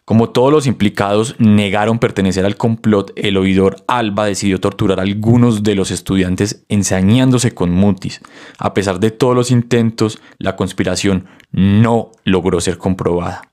Como 0.05 0.31
todos 0.31 0.51
los 0.51 0.65
implicados 0.65 1.35
negaron 1.37 1.99
pertenecer 1.99 2.43
al 2.43 2.55
complot, 2.55 3.11
el 3.15 3.37
oidor 3.37 3.75
Alba 3.87 4.25
decidió 4.25 4.59
torturar 4.59 4.97
a 4.97 5.03
algunos 5.03 5.61
de 5.61 5.75
los 5.75 5.91
estudiantes 5.91 6.65
ensañándose 6.67 7.53
con 7.53 7.69
Mutis. 7.69 8.21
A 8.57 8.73
pesar 8.73 8.99
de 8.99 9.11
todos 9.11 9.35
los 9.35 9.51
intentos, 9.51 10.19
la 10.39 10.55
conspiración 10.55 11.27
no 11.51 12.09
logró 12.23 12.59
ser 12.59 12.79
comprobada. 12.79 13.48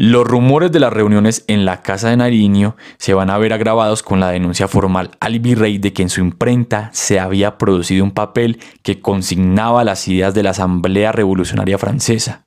Los 0.00 0.28
rumores 0.28 0.70
de 0.70 0.78
las 0.78 0.92
reuniones 0.92 1.42
en 1.48 1.64
la 1.64 1.82
casa 1.82 2.10
de 2.10 2.16
Nariño 2.16 2.76
se 2.98 3.14
van 3.14 3.30
a 3.30 3.38
ver 3.38 3.52
agravados 3.52 4.04
con 4.04 4.20
la 4.20 4.30
denuncia 4.30 4.68
formal 4.68 5.10
al 5.18 5.40
virrey 5.40 5.78
de 5.78 5.92
que 5.92 6.02
en 6.02 6.08
su 6.08 6.20
imprenta 6.20 6.88
se 6.92 7.18
había 7.18 7.58
producido 7.58 8.04
un 8.04 8.12
papel 8.12 8.60
que 8.84 9.00
consignaba 9.00 9.82
las 9.82 10.06
ideas 10.06 10.34
de 10.34 10.44
la 10.44 10.50
Asamblea 10.50 11.10
Revolucionaria 11.10 11.78
Francesa. 11.78 12.46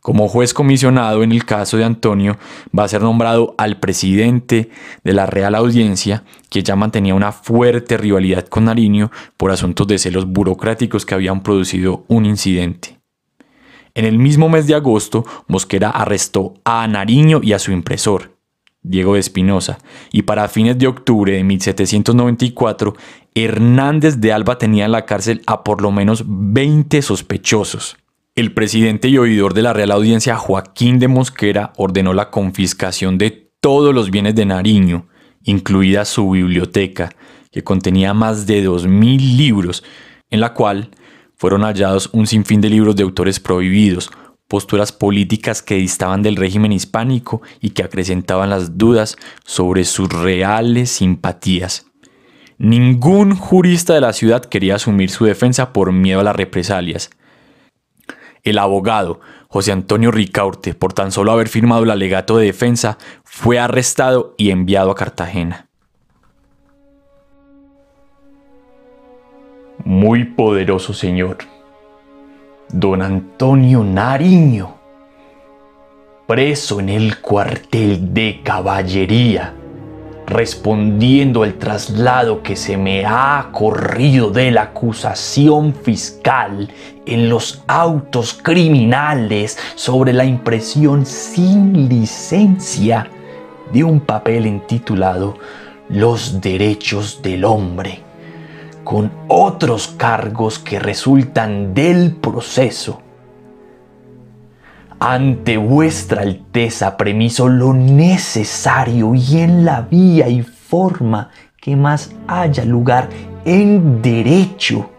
Como 0.00 0.26
juez 0.26 0.52
comisionado 0.52 1.22
en 1.22 1.30
el 1.30 1.44
caso 1.44 1.76
de 1.76 1.84
Antonio, 1.84 2.38
va 2.76 2.82
a 2.82 2.88
ser 2.88 3.02
nombrado 3.02 3.54
al 3.56 3.78
presidente 3.78 4.68
de 5.04 5.12
la 5.12 5.26
Real 5.26 5.54
Audiencia, 5.54 6.24
que 6.50 6.64
ya 6.64 6.74
mantenía 6.74 7.14
una 7.14 7.30
fuerte 7.30 7.96
rivalidad 7.98 8.48
con 8.48 8.64
Nariño 8.64 9.12
por 9.36 9.52
asuntos 9.52 9.86
de 9.86 9.98
celos 9.98 10.26
burocráticos 10.26 11.06
que 11.06 11.14
habían 11.14 11.44
producido 11.44 12.04
un 12.08 12.26
incidente. 12.26 13.03
En 13.94 14.04
el 14.04 14.18
mismo 14.18 14.48
mes 14.48 14.66
de 14.66 14.74
agosto, 14.74 15.24
Mosquera 15.46 15.90
arrestó 15.90 16.54
a 16.64 16.86
Nariño 16.88 17.40
y 17.42 17.52
a 17.52 17.60
su 17.60 17.70
impresor, 17.70 18.36
Diego 18.82 19.14
de 19.14 19.20
Espinosa, 19.20 19.78
y 20.10 20.22
para 20.22 20.48
fines 20.48 20.76
de 20.78 20.88
octubre 20.88 21.32
de 21.32 21.44
1794, 21.44 22.94
Hernández 23.36 24.20
de 24.20 24.32
Alba 24.32 24.58
tenía 24.58 24.84
en 24.84 24.92
la 24.92 25.06
cárcel 25.06 25.42
a 25.46 25.62
por 25.62 25.80
lo 25.80 25.92
menos 25.92 26.24
20 26.26 27.02
sospechosos. 27.02 27.96
El 28.34 28.52
presidente 28.52 29.08
y 29.08 29.16
oidor 29.16 29.54
de 29.54 29.62
la 29.62 29.72
Real 29.72 29.92
Audiencia, 29.92 30.36
Joaquín 30.36 30.98
de 30.98 31.06
Mosquera, 31.06 31.72
ordenó 31.76 32.14
la 32.14 32.30
confiscación 32.30 33.16
de 33.16 33.52
todos 33.60 33.94
los 33.94 34.10
bienes 34.10 34.34
de 34.34 34.44
Nariño, 34.44 35.06
incluida 35.44 36.04
su 36.04 36.30
biblioteca, 36.30 37.10
que 37.52 37.62
contenía 37.62 38.12
más 38.12 38.46
de 38.46 38.66
2.000 38.68 39.36
libros, 39.36 39.84
en 40.30 40.40
la 40.40 40.52
cual 40.52 40.90
fueron 41.44 41.60
hallados 41.60 42.08
un 42.14 42.26
sinfín 42.26 42.62
de 42.62 42.70
libros 42.70 42.96
de 42.96 43.02
autores 43.02 43.38
prohibidos, 43.38 44.10
posturas 44.48 44.92
políticas 44.92 45.60
que 45.60 45.74
distaban 45.74 46.22
del 46.22 46.36
régimen 46.36 46.72
hispánico 46.72 47.42
y 47.60 47.72
que 47.72 47.82
acrecentaban 47.82 48.48
las 48.48 48.78
dudas 48.78 49.18
sobre 49.44 49.84
sus 49.84 50.08
reales 50.08 50.88
simpatías. 50.88 51.84
Ningún 52.56 53.36
jurista 53.36 53.92
de 53.92 54.00
la 54.00 54.14
ciudad 54.14 54.42
quería 54.42 54.76
asumir 54.76 55.10
su 55.10 55.26
defensa 55.26 55.74
por 55.74 55.92
miedo 55.92 56.20
a 56.20 56.24
las 56.24 56.34
represalias. 56.34 57.10
El 58.42 58.56
abogado, 58.56 59.20
José 59.48 59.72
Antonio 59.72 60.10
Ricaurte, 60.12 60.72
por 60.72 60.94
tan 60.94 61.12
solo 61.12 61.30
haber 61.30 61.50
firmado 61.50 61.84
el 61.84 61.90
alegato 61.90 62.38
de 62.38 62.46
defensa, 62.46 62.96
fue 63.22 63.58
arrestado 63.58 64.34
y 64.38 64.48
enviado 64.48 64.90
a 64.90 64.94
Cartagena. 64.94 65.68
Muy 69.86 70.24
poderoso 70.24 70.94
señor, 70.94 71.36
don 72.70 73.02
Antonio 73.02 73.84
Nariño, 73.84 74.76
preso 76.26 76.80
en 76.80 76.88
el 76.88 77.20
cuartel 77.20 78.14
de 78.14 78.40
caballería, 78.42 79.52
respondiendo 80.26 81.42
al 81.42 81.58
traslado 81.58 82.42
que 82.42 82.56
se 82.56 82.78
me 82.78 83.04
ha 83.04 83.50
corrido 83.52 84.30
de 84.30 84.52
la 84.52 84.62
acusación 84.62 85.74
fiscal 85.74 86.72
en 87.04 87.28
los 87.28 87.62
autos 87.66 88.32
criminales 88.32 89.58
sobre 89.74 90.14
la 90.14 90.24
impresión 90.24 91.04
sin 91.04 91.90
licencia 91.90 93.10
de 93.70 93.84
un 93.84 94.00
papel 94.00 94.46
intitulado 94.46 95.36
Los 95.90 96.40
derechos 96.40 97.20
del 97.20 97.44
hombre 97.44 98.13
con 98.84 99.10
otros 99.28 99.88
cargos 99.88 100.58
que 100.58 100.78
resultan 100.78 101.74
del 101.74 102.14
proceso. 102.14 103.00
Ante 105.00 105.56
vuestra 105.56 106.22
Alteza 106.22 106.96
premiso 106.96 107.48
lo 107.48 107.74
necesario 107.74 109.14
y 109.14 109.38
en 109.38 109.64
la 109.64 109.82
vía 109.82 110.28
y 110.28 110.42
forma 110.42 111.30
que 111.60 111.76
más 111.76 112.12
haya 112.28 112.64
lugar 112.64 113.08
en 113.44 114.00
derecho. 114.00 114.90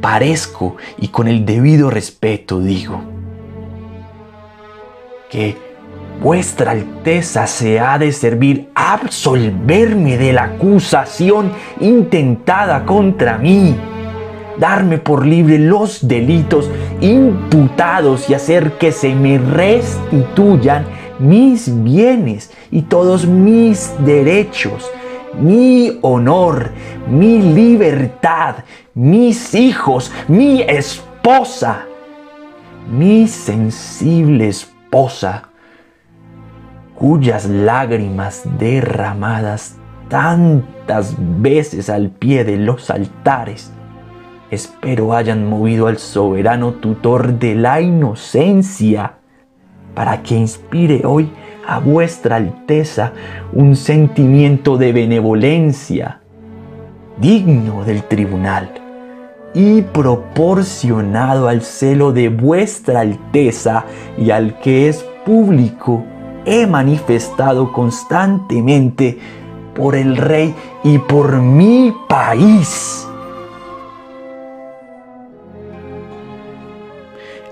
Parezco 0.00 0.76
y 0.98 1.08
con 1.08 1.28
el 1.28 1.44
debido 1.44 1.90
respeto 1.90 2.60
digo 2.60 3.00
que 5.30 5.69
Vuestra 6.20 6.72
Alteza 6.72 7.46
se 7.46 7.80
ha 7.80 7.98
de 7.98 8.12
servir 8.12 8.68
absolverme 8.74 10.18
de 10.18 10.34
la 10.34 10.44
acusación 10.44 11.50
intentada 11.80 12.84
contra 12.84 13.38
mí, 13.38 13.74
darme 14.58 14.98
por 14.98 15.24
libre 15.24 15.58
los 15.58 16.06
delitos 16.06 16.70
imputados 17.00 18.28
y 18.28 18.34
hacer 18.34 18.72
que 18.72 18.92
se 18.92 19.14
me 19.14 19.38
restituyan 19.38 20.84
mis 21.18 21.82
bienes 21.82 22.50
y 22.70 22.82
todos 22.82 23.26
mis 23.26 23.90
derechos, 24.00 24.90
mi 25.40 25.98
honor, 26.02 26.72
mi 27.08 27.40
libertad, 27.40 28.56
mis 28.92 29.54
hijos, 29.54 30.12
mi 30.28 30.60
esposa, 30.68 31.86
mi 32.90 33.26
sensible 33.26 34.48
esposa 34.48 35.49
cuyas 37.00 37.46
lágrimas 37.46 38.42
derramadas 38.58 39.76
tantas 40.10 41.14
veces 41.18 41.88
al 41.88 42.10
pie 42.10 42.44
de 42.44 42.58
los 42.58 42.90
altares, 42.90 43.72
espero 44.50 45.14
hayan 45.14 45.48
movido 45.48 45.86
al 45.86 45.96
soberano 45.96 46.72
tutor 46.74 47.38
de 47.38 47.54
la 47.54 47.80
inocencia, 47.80 49.14
para 49.94 50.22
que 50.22 50.36
inspire 50.36 51.06
hoy 51.06 51.32
a 51.66 51.78
vuestra 51.78 52.36
Alteza 52.36 53.12
un 53.54 53.76
sentimiento 53.76 54.76
de 54.76 54.92
benevolencia 54.92 56.20
digno 57.16 57.82
del 57.82 58.02
tribunal 58.02 58.74
y 59.54 59.80
proporcionado 59.80 61.48
al 61.48 61.62
celo 61.62 62.12
de 62.12 62.28
vuestra 62.28 63.00
Alteza 63.00 63.86
y 64.18 64.32
al 64.32 64.60
que 64.60 64.90
es 64.90 65.02
público 65.24 66.04
he 66.44 66.66
manifestado 66.66 67.72
constantemente 67.72 69.18
por 69.74 69.94
el 69.94 70.16
rey 70.16 70.54
y 70.84 70.98
por 70.98 71.40
mi 71.40 71.94
país. 72.08 73.06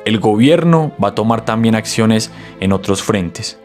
El 0.04 0.20
gobierno 0.20 0.92
va 1.02 1.08
a 1.08 1.14
tomar 1.14 1.44
también 1.44 1.74
acciones 1.74 2.32
en 2.60 2.72
otros 2.72 3.02
frentes. 3.02 3.60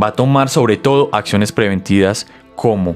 Va 0.00 0.08
a 0.08 0.12
tomar 0.12 0.48
sobre 0.48 0.76
todo 0.76 1.08
acciones 1.12 1.50
preventivas 1.50 2.28
como 2.54 2.94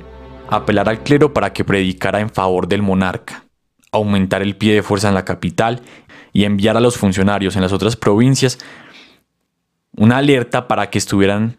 apelar 0.48 0.88
al 0.88 1.02
clero 1.02 1.32
para 1.32 1.52
que 1.52 1.64
predicara 1.64 2.20
en 2.20 2.30
favor 2.30 2.68
del 2.68 2.82
monarca, 2.82 3.44
aumentar 3.90 4.42
el 4.42 4.54
pie 4.54 4.74
de 4.74 4.82
fuerza 4.82 5.08
en 5.08 5.14
la 5.14 5.24
capital 5.24 5.80
y 6.32 6.44
enviar 6.44 6.76
a 6.76 6.80
los 6.80 6.96
funcionarios 6.96 7.56
en 7.56 7.62
las 7.62 7.72
otras 7.72 7.96
provincias 7.96 8.58
una 9.96 10.18
alerta 10.18 10.68
para 10.68 10.90
que 10.90 10.98
estuvieran 10.98 11.56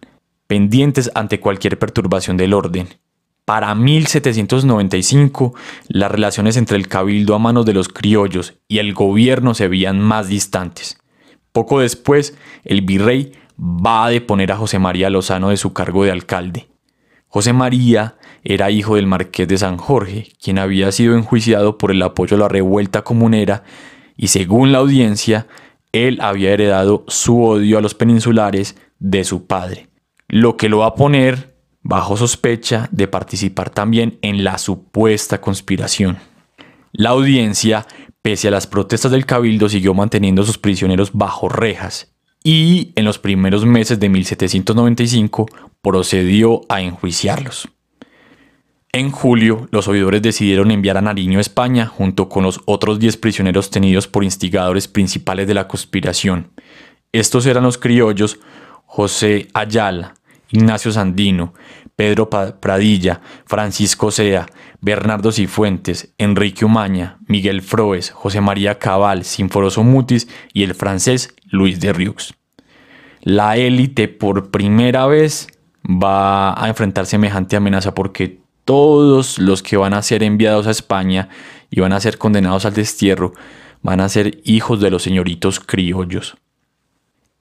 pendientes 0.48 1.12
ante 1.16 1.40
cualquier 1.40 1.80
perturbación 1.80 2.38
del 2.38 2.54
orden. 2.54 2.88
Para 3.46 3.76
1795, 3.76 5.54
las 5.90 6.12
relaciones 6.12 6.56
entre 6.56 6.78
el 6.78 6.88
cabildo 6.88 7.36
a 7.36 7.40
manos 7.40 7.66
de 7.66 7.74
los 7.74 7.90
criollos 7.90 8.54
y 8.68 8.78
el 8.78 8.94
gobierno 8.94 9.54
se 9.54 9.68
veían 9.68 10.00
más 10.00 10.30
distantes. 10.30 10.98
Poco 11.52 11.82
después, 11.82 12.38
el 12.64 12.82
virrey 12.82 13.34
va 13.60 14.06
a 14.06 14.10
deponer 14.10 14.52
a 14.52 14.58
José 14.58 14.80
María 14.80 15.10
Lozano 15.10 15.50
de 15.50 15.58
su 15.58 15.74
cargo 15.74 16.04
de 16.04 16.12
alcalde. 16.12 16.68
José 17.28 17.52
María 17.52 18.16
era 18.44 18.72
hijo 18.72 18.96
del 18.96 19.08
marqués 19.08 19.48
de 19.48 19.58
San 19.58 19.78
Jorge, 19.78 20.32
quien 20.42 20.58
había 20.58 20.92
sido 20.92 21.16
enjuiciado 21.16 21.78
por 21.78 21.92
el 21.92 22.02
apoyo 22.02 22.38
a 22.38 22.40
la 22.40 22.48
revuelta 22.48 23.04
comunera 23.04 23.64
y 24.16 24.28
según 24.28 24.72
la 24.72 24.80
audiencia 24.80 25.48
él 25.94 26.20
había 26.22 26.52
heredado 26.52 27.06
su 27.08 27.42
odio 27.42 27.78
a 27.78 27.82
los 27.82 27.94
peninsulares 27.94 28.76
de 29.00 29.24
su 29.24 29.48
padre, 29.48 29.88
lo 30.28 30.58
que 30.58 30.68
lo 30.68 30.80
va 30.80 30.88
a 30.88 30.96
poner 30.96 31.56
bajo 31.82 32.18
sospecha 32.18 32.90
de 32.92 33.08
participar 33.08 33.70
también 33.70 34.18
en 34.22 34.44
la 34.44 34.58
supuesta 34.58 35.40
conspiración. 35.40 36.18
La 36.92 37.10
audiencia, 37.10 37.88
pese 38.22 38.48
a 38.48 38.52
las 38.52 38.68
protestas 38.68 39.12
del 39.12 39.26
cabildo, 39.26 39.70
siguió 39.70 39.94
manteniendo 39.94 40.42
a 40.42 40.46
sus 40.46 40.58
prisioneros 40.58 41.12
bajo 41.14 41.48
rejas 41.48 42.14
y 42.44 42.92
en 42.96 43.06
los 43.06 43.20
primeros 43.20 43.66
meses 43.66 44.00
de 44.00 44.10
1795 44.10 45.48
procedió 45.82 46.62
a 46.70 46.82
enjuiciarlos. 46.82 47.70
En 48.96 49.10
julio, 49.10 49.68
los 49.72 49.88
oidores 49.88 50.22
decidieron 50.22 50.70
enviar 50.70 50.98
a 50.98 51.02
Nariño 51.02 51.40
a 51.40 51.42
España 51.42 51.88
junto 51.88 52.30
con 52.30 52.44
los 52.44 52.62
otros 52.66 53.00
10 53.00 53.18
prisioneros 53.18 53.72
tenidos 53.72 54.08
por 54.08 54.24
instigadores 54.24 54.88
principales 54.88 55.48
de 55.48 55.56
la 55.56 55.68
conspiración. 55.68 56.52
Estos 57.12 57.48
eran 57.48 57.64
los 57.64 57.80
criollos 57.80 58.40
José 58.86 59.48
Ayala, 59.56 60.14
Ignacio 60.52 60.92
Sandino, 60.92 61.56
Pedro 61.96 62.30
Pradilla, 62.30 63.22
Francisco 63.48 64.12
Sea, 64.12 64.46
Bernardo 64.80 65.32
Cifuentes, 65.32 66.14
Enrique 66.20 66.64
Umaña, 66.64 67.18
Miguel 67.28 67.64
Froes, 67.64 68.12
José 68.12 68.42
María 68.42 68.78
Cabal, 68.78 69.24
Sinforoso 69.24 69.84
Mutis 69.84 70.28
y 70.54 70.62
el 70.62 70.76
francés 70.76 71.34
Luis 71.50 71.80
de 71.80 71.94
Riux. 71.94 72.36
La 73.22 73.58
élite 73.58 74.08
por 74.08 74.52
primera 74.52 75.08
vez 75.08 75.48
va 75.84 76.54
a 76.64 76.68
enfrentar 76.68 77.08
semejante 77.08 77.56
amenaza 77.56 77.96
porque 77.96 78.43
todos 78.66 79.40
los 79.40 79.64
que 79.64 79.78
van 79.78 79.94
a 79.94 80.02
ser 80.02 80.24
enviados 80.24 80.68
a 80.68 80.72
España 80.72 81.30
y 81.70 81.82
van 81.82 81.94
a 81.94 82.00
ser 82.00 82.18
condenados 82.18 82.66
al 82.66 82.74
destierro 82.74 83.34
van 83.84 84.00
a 84.00 84.10
ser 84.10 84.42
hijos 84.46 84.80
de 84.80 84.90
los 84.90 85.04
señoritos 85.04 85.60
criollos. 85.60 86.38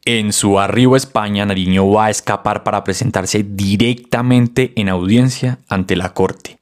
En 0.04 0.32
su 0.32 0.58
arribo 0.58 0.94
a 0.94 0.98
España, 0.98 1.46
Nariño 1.46 1.88
va 1.88 2.06
a 2.06 2.10
escapar 2.10 2.64
para 2.64 2.82
presentarse 2.82 3.46
directamente 3.48 4.72
en 4.74 4.88
audiencia 4.88 5.60
ante 5.68 5.94
la 5.94 6.12
corte. 6.12 6.58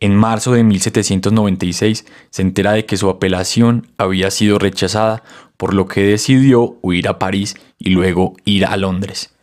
En 0.00 0.16
marzo 0.16 0.52
de 0.52 0.64
1796 0.64 2.04
se 2.30 2.42
entera 2.42 2.72
de 2.72 2.84
que 2.84 2.96
su 2.96 3.08
apelación 3.08 3.86
había 3.96 4.32
sido 4.32 4.58
rechazada, 4.58 5.22
por 5.56 5.72
lo 5.72 5.86
que 5.86 6.02
decidió 6.02 6.76
huir 6.82 7.06
a 7.06 7.20
París 7.20 7.54
y 7.78 7.90
luego 7.90 8.34
ir 8.44 8.66
a 8.66 8.76
Londres, 8.76 9.33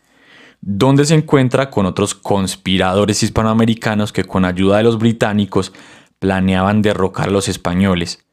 donde 0.61 1.05
se 1.05 1.15
encuentra 1.15 1.69
con 1.71 1.87
otros 1.87 2.13
conspiradores 2.13 3.23
hispanoamericanos 3.23 4.13
que 4.13 4.23
con 4.23 4.45
ayuda 4.45 4.77
de 4.77 4.83
los 4.83 4.99
británicos 4.99 5.73
planeaban 6.19 6.83
derrocar 6.83 7.29
a 7.29 7.31
los 7.31 7.49
españoles. 7.49 8.23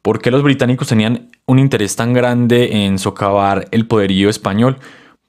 ¿Por 0.00 0.22
qué 0.22 0.30
los 0.30 0.42
británicos 0.42 0.88
tenían 0.88 1.30
un 1.44 1.58
interés 1.58 1.94
tan 1.94 2.14
grande 2.14 2.84
en 2.86 2.98
socavar 2.98 3.68
el 3.70 3.86
poderío 3.86 4.30
español? 4.30 4.78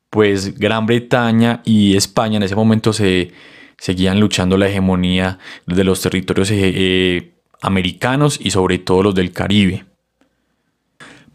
Pues 0.10 0.58
Gran 0.58 0.86
Bretaña 0.86 1.62
y 1.66 1.98
España 1.98 2.38
en 2.38 2.44
ese 2.44 2.56
momento 2.56 2.94
se 2.94 3.34
seguían 3.78 4.20
luchando 4.20 4.58
la 4.58 4.70
hegemonía 4.70 5.40
de 5.66 5.84
los 5.84 6.02
territorios 6.02 6.50
eh, 6.52 6.58
eh, 6.62 7.34
americanos 7.62 8.40
y 8.42 8.52
sobre 8.52 8.78
todo 8.78 9.04
los 9.04 9.16
del 9.16 9.34
Caribe. 9.34 9.89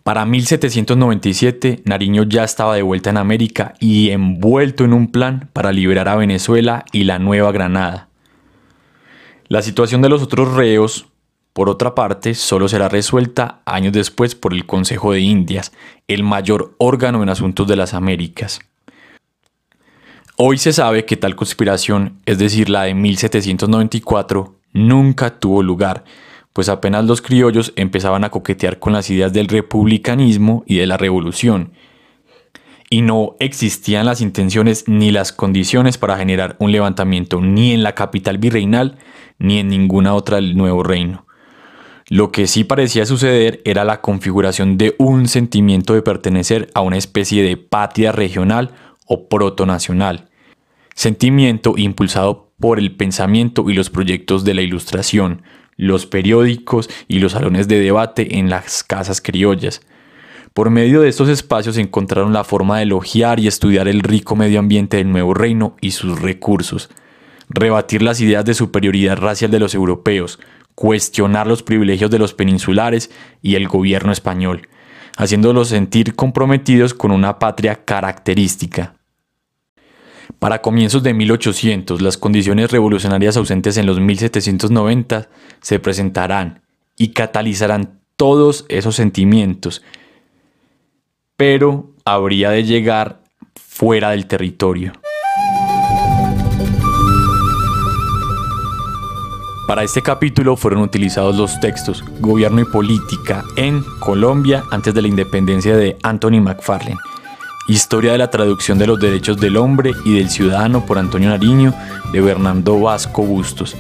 Para 0.05 0.27
1797, 0.27 1.81
Nariño 1.87 2.25
ya 2.25 2.45
estaba 2.45 2.75
de 2.75 2.83
vuelta 2.83 3.09
en 3.09 3.17
América 3.17 3.73
y 3.81 4.11
envuelto 4.11 4.85
en 4.85 4.93
un 4.93 5.11
plan 5.11 5.49
para 5.55 5.73
liberar 5.73 6.11
a 6.11 6.17
Venezuela 6.17 6.85
y 6.93 7.05
la 7.05 7.19
Nueva 7.19 7.53
Granada. 7.53 8.11
La 9.49 9.63
situación 9.63 10.03
de 10.03 10.11
los 10.11 10.23
otros 10.23 10.53
reos, 10.53 11.07
por 11.55 11.71
otra 11.71 11.95
parte, 11.95 12.35
solo 12.35 12.69
será 12.69 12.91
resuelta 12.91 13.63
años 13.65 13.95
después 13.95 14.35
por 14.35 14.53
el 14.53 14.67
Consejo 14.67 15.13
de 15.13 15.21
Indias, 15.21 15.73
el 16.07 16.23
mayor 16.23 16.75
órgano 16.77 17.23
en 17.23 17.31
asuntos 17.31 17.67
de 17.67 17.77
las 17.77 17.95
Américas. 17.95 18.61
Hoy 20.37 20.59
se 20.59 20.75
sabe 20.75 21.07
que 21.07 21.17
tal 21.17 21.35
conspiración, 21.35 22.21
es 22.27 22.37
decir, 22.37 22.69
la 22.69 22.83
de 22.83 22.93
1794, 22.93 24.55
nunca 24.75 25.39
tuvo 25.41 25.63
lugar, 25.63 26.05
pues 26.55 26.71
apenas 26.71 27.05
los 27.05 27.21
criollos 27.21 27.75
empezaban 27.77 28.25
a 28.25 28.31
coquetear 28.31 28.79
con 28.79 28.95
las 28.95 29.11
ideas 29.11 29.33
del 29.35 29.49
republicanismo 29.49 30.63
y 30.67 30.77
de 30.77 30.87
la 30.87 30.97
revolución, 30.97 31.73
y 32.89 33.03
no 33.03 33.35
existían 33.41 34.07
las 34.07 34.21
intenciones 34.21 34.85
ni 34.87 35.11
las 35.11 35.33
condiciones 35.33 35.99
para 35.99 36.17
generar 36.17 36.55
un 36.61 36.71
levantamiento 36.71 37.41
ni 37.41 37.73
en 37.73 37.83
la 37.83 37.97
capital 37.97 38.39
virreinal 38.39 38.99
ni 39.39 39.59
en 39.59 39.69
ninguna 39.69 40.15
otra 40.15 40.37
del 40.37 40.57
nuevo 40.57 40.85
reino. 40.85 41.27
Lo 42.09 42.31
que 42.31 42.47
sí 42.47 42.63
parecía 42.63 43.05
suceder 43.05 43.61
era 43.65 43.85
la 43.85 44.01
configuración 44.01 44.79
de 44.79 44.95
un 44.99 45.27
sentimiento 45.27 45.95
de 45.95 46.03
pertenecer 46.03 46.71
a 46.75 46.83
una 46.83 46.99
especie 46.99 47.43
de 47.43 47.57
patria 47.57 48.13
regional 48.13 48.71
o 49.07 49.29
protonacional, 49.29 50.29
sentimiento 50.95 51.75
impulsado 51.77 52.53
por 52.61 52.79
el 52.79 52.95
pensamiento 52.95 53.69
y 53.69 53.75
los 53.75 53.91
proyectos 53.91 54.45
de 54.45 54.55
la 54.55 54.63
ilustración, 54.63 55.43
los 55.77 56.07
periódicos 56.07 56.89
y 57.09 57.19
los 57.19 57.33
salones 57.33 57.69
de 57.69 57.81
debate 57.81 58.39
en 58.39 58.51
las 58.51 58.83
casas 58.85 59.21
criollas. 59.21 59.81
Por 60.53 60.71
medio 60.71 61.01
de 61.01 61.09
estos 61.09 61.29
espacios 61.29 61.77
encontraron 61.79 62.33
la 62.33 62.45
forma 62.45 62.77
de 62.77 62.85
elogiar 62.85 63.41
y 63.41 63.49
estudiar 63.49 63.89
el 63.89 64.01
rico 64.01 64.37
medio 64.37 64.61
ambiente 64.61 64.99
del 64.99 65.11
nuevo 65.11 65.35
reino 65.35 65.77
y 65.81 65.91
sus 65.91 66.21
recursos, 66.21 66.91
rebatir 67.49 68.03
las 68.03 68.21
ideas 68.21 68.45
de 68.45 68.55
superioridad 68.55 69.17
racial 69.17 69.51
de 69.51 69.59
los 69.59 69.75
europeos, 69.75 70.39
cuestionar 70.75 71.47
los 71.47 71.63
privilegios 71.63 72.11
de 72.11 72.19
los 72.19 72.35
peninsulares 72.35 73.11
y 73.43 73.57
el 73.57 73.69
gobierno 73.69 74.13
español, 74.13 74.69
haciéndolos 75.17 75.69
sentir 75.69 76.15
comprometidos 76.15 76.95
con 76.95 77.11
una 77.11 77.39
patria 77.39 77.85
característica. 77.85 78.94
Para 80.39 80.63
comienzos 80.63 81.03
de 81.03 81.15
1800, 81.15 82.01
las 82.03 82.17
condiciones 82.17 82.71
revolucionarias 82.71 83.37
ausentes 83.37 83.77
en 83.77 83.87
los 83.87 84.01
1790 84.01 85.29
se 85.61 85.79
presentarán 85.79 86.63
y 86.97 87.09
catalizarán 87.09 88.01
todos 88.17 88.65
esos 88.69 88.95
sentimientos, 88.97 89.83
pero 91.37 91.91
habría 92.05 92.51
de 92.51 92.65
llegar 92.65 93.21
fuera 93.55 94.11
del 94.11 94.27
territorio. 94.27 94.93
Para 99.67 99.83
este 99.83 100.03
capítulo 100.03 100.57
fueron 100.57 100.83
utilizados 100.83 101.37
los 101.37 101.59
textos 101.59 102.05
Gobierno 102.21 102.61
y 102.61 102.65
Política 102.67 103.45
en 103.57 103.83
Colombia 103.99 104.63
antes 104.71 104.93
de 104.93 105.01
la 105.01 105.09
independencia 105.09 105.75
de 105.75 105.97
Anthony 106.03 106.41
McFarlane 106.43 106.99
Historia 107.67 108.13
de 108.13 108.19
la 108.19 108.29
traducción 108.29 108.79
de 108.79 108.87
los 108.87 109.01
derechos 109.01 109.39
del 109.39 109.57
hombre 109.57 109.93
y 110.05 110.19
del 110.19 110.29
ciudadano 110.29 110.85
por 110.85 110.99
Antonio 110.99 111.31
Nariño 111.31 111.73
de 112.13 112.21
Bernardo 112.21 112.79
Vasco 112.79 113.23
Bustos 113.23 113.75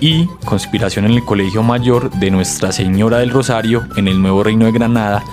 y 0.00 0.26
Conspiración 0.44 1.06
en 1.06 1.12
el 1.12 1.24
Colegio 1.24 1.64
Mayor 1.64 2.12
de 2.12 2.30
Nuestra 2.30 2.70
Señora 2.70 3.18
del 3.18 3.30
Rosario 3.30 3.88
en 3.96 4.06
el 4.06 4.22
Nuevo 4.22 4.44
Reino 4.44 4.66
de 4.66 4.72
Granada 4.72 5.24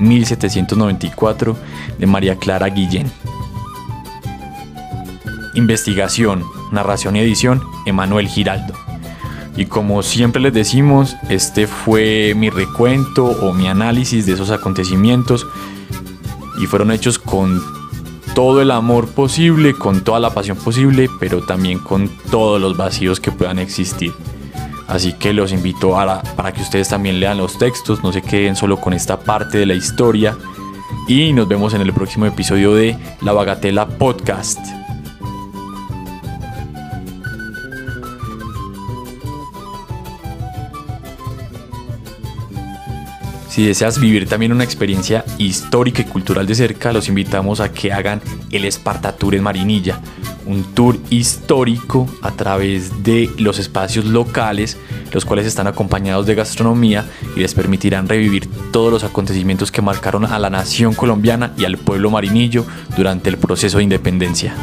1794 0.00 1.56
de 1.98 2.06
María 2.06 2.34
Clara 2.34 2.66
Guillén. 2.66 3.12
Investigación, 5.54 6.42
narración 6.72 7.14
y 7.14 7.20
edición 7.20 7.62
Emanuel 7.86 8.26
Giraldo. 8.26 8.74
Y 9.56 9.66
como 9.66 10.02
siempre 10.02 10.42
les 10.42 10.52
decimos, 10.52 11.16
este 11.28 11.68
fue 11.68 12.34
mi 12.36 12.50
recuento 12.50 13.24
o 13.24 13.52
mi 13.52 13.68
análisis 13.68 14.26
de 14.26 14.32
esos 14.32 14.50
acontecimientos 14.50 15.46
y 16.58 16.66
fueron 16.66 16.90
hechos 16.90 17.18
con 17.18 17.62
todo 18.34 18.60
el 18.60 18.70
amor 18.70 19.08
posible, 19.08 19.74
con 19.74 20.02
toda 20.02 20.20
la 20.20 20.30
pasión 20.30 20.56
posible, 20.56 21.08
pero 21.18 21.42
también 21.44 21.78
con 21.78 22.10
todos 22.30 22.60
los 22.60 22.76
vacíos 22.76 23.20
que 23.20 23.32
puedan 23.32 23.58
existir. 23.58 24.12
Así 24.88 25.14
que 25.14 25.32
los 25.32 25.52
invito 25.52 25.96
para 26.36 26.52
que 26.52 26.62
ustedes 26.62 26.88
también 26.88 27.18
lean 27.18 27.38
los 27.38 27.58
textos, 27.58 28.02
no 28.02 28.12
se 28.12 28.22
queden 28.22 28.54
solo 28.54 28.80
con 28.80 28.92
esta 28.92 29.18
parte 29.18 29.58
de 29.58 29.66
la 29.66 29.74
historia. 29.74 30.36
Y 31.08 31.32
nos 31.32 31.48
vemos 31.48 31.74
en 31.74 31.80
el 31.80 31.92
próximo 31.92 32.26
episodio 32.26 32.74
de 32.74 32.96
La 33.20 33.32
Bagatela 33.32 33.86
Podcast. 33.86 34.85
Si 43.56 43.64
deseas 43.64 43.98
vivir 43.98 44.28
también 44.28 44.52
una 44.52 44.64
experiencia 44.64 45.24
histórica 45.38 46.02
y 46.02 46.04
cultural 46.04 46.46
de 46.46 46.54
cerca, 46.54 46.92
los 46.92 47.08
invitamos 47.08 47.60
a 47.60 47.72
que 47.72 47.90
hagan 47.90 48.20
el 48.50 48.66
Esparta 48.66 49.16
Tour 49.16 49.34
en 49.34 49.44
Marinilla, 49.44 49.98
un 50.44 50.62
tour 50.74 50.98
histórico 51.08 52.06
a 52.20 52.32
través 52.32 53.02
de 53.02 53.30
los 53.38 53.58
espacios 53.58 54.04
locales, 54.04 54.76
los 55.10 55.24
cuales 55.24 55.46
están 55.46 55.68
acompañados 55.68 56.26
de 56.26 56.34
gastronomía 56.34 57.06
y 57.34 57.40
les 57.40 57.54
permitirán 57.54 58.10
revivir 58.10 58.46
todos 58.72 58.92
los 58.92 59.04
acontecimientos 59.04 59.72
que 59.72 59.80
marcaron 59.80 60.26
a 60.26 60.38
la 60.38 60.50
nación 60.50 60.92
colombiana 60.92 61.54
y 61.56 61.64
al 61.64 61.78
pueblo 61.78 62.10
marinillo 62.10 62.66
durante 62.94 63.30
el 63.30 63.38
proceso 63.38 63.78
de 63.78 63.84
independencia. 63.84 64.54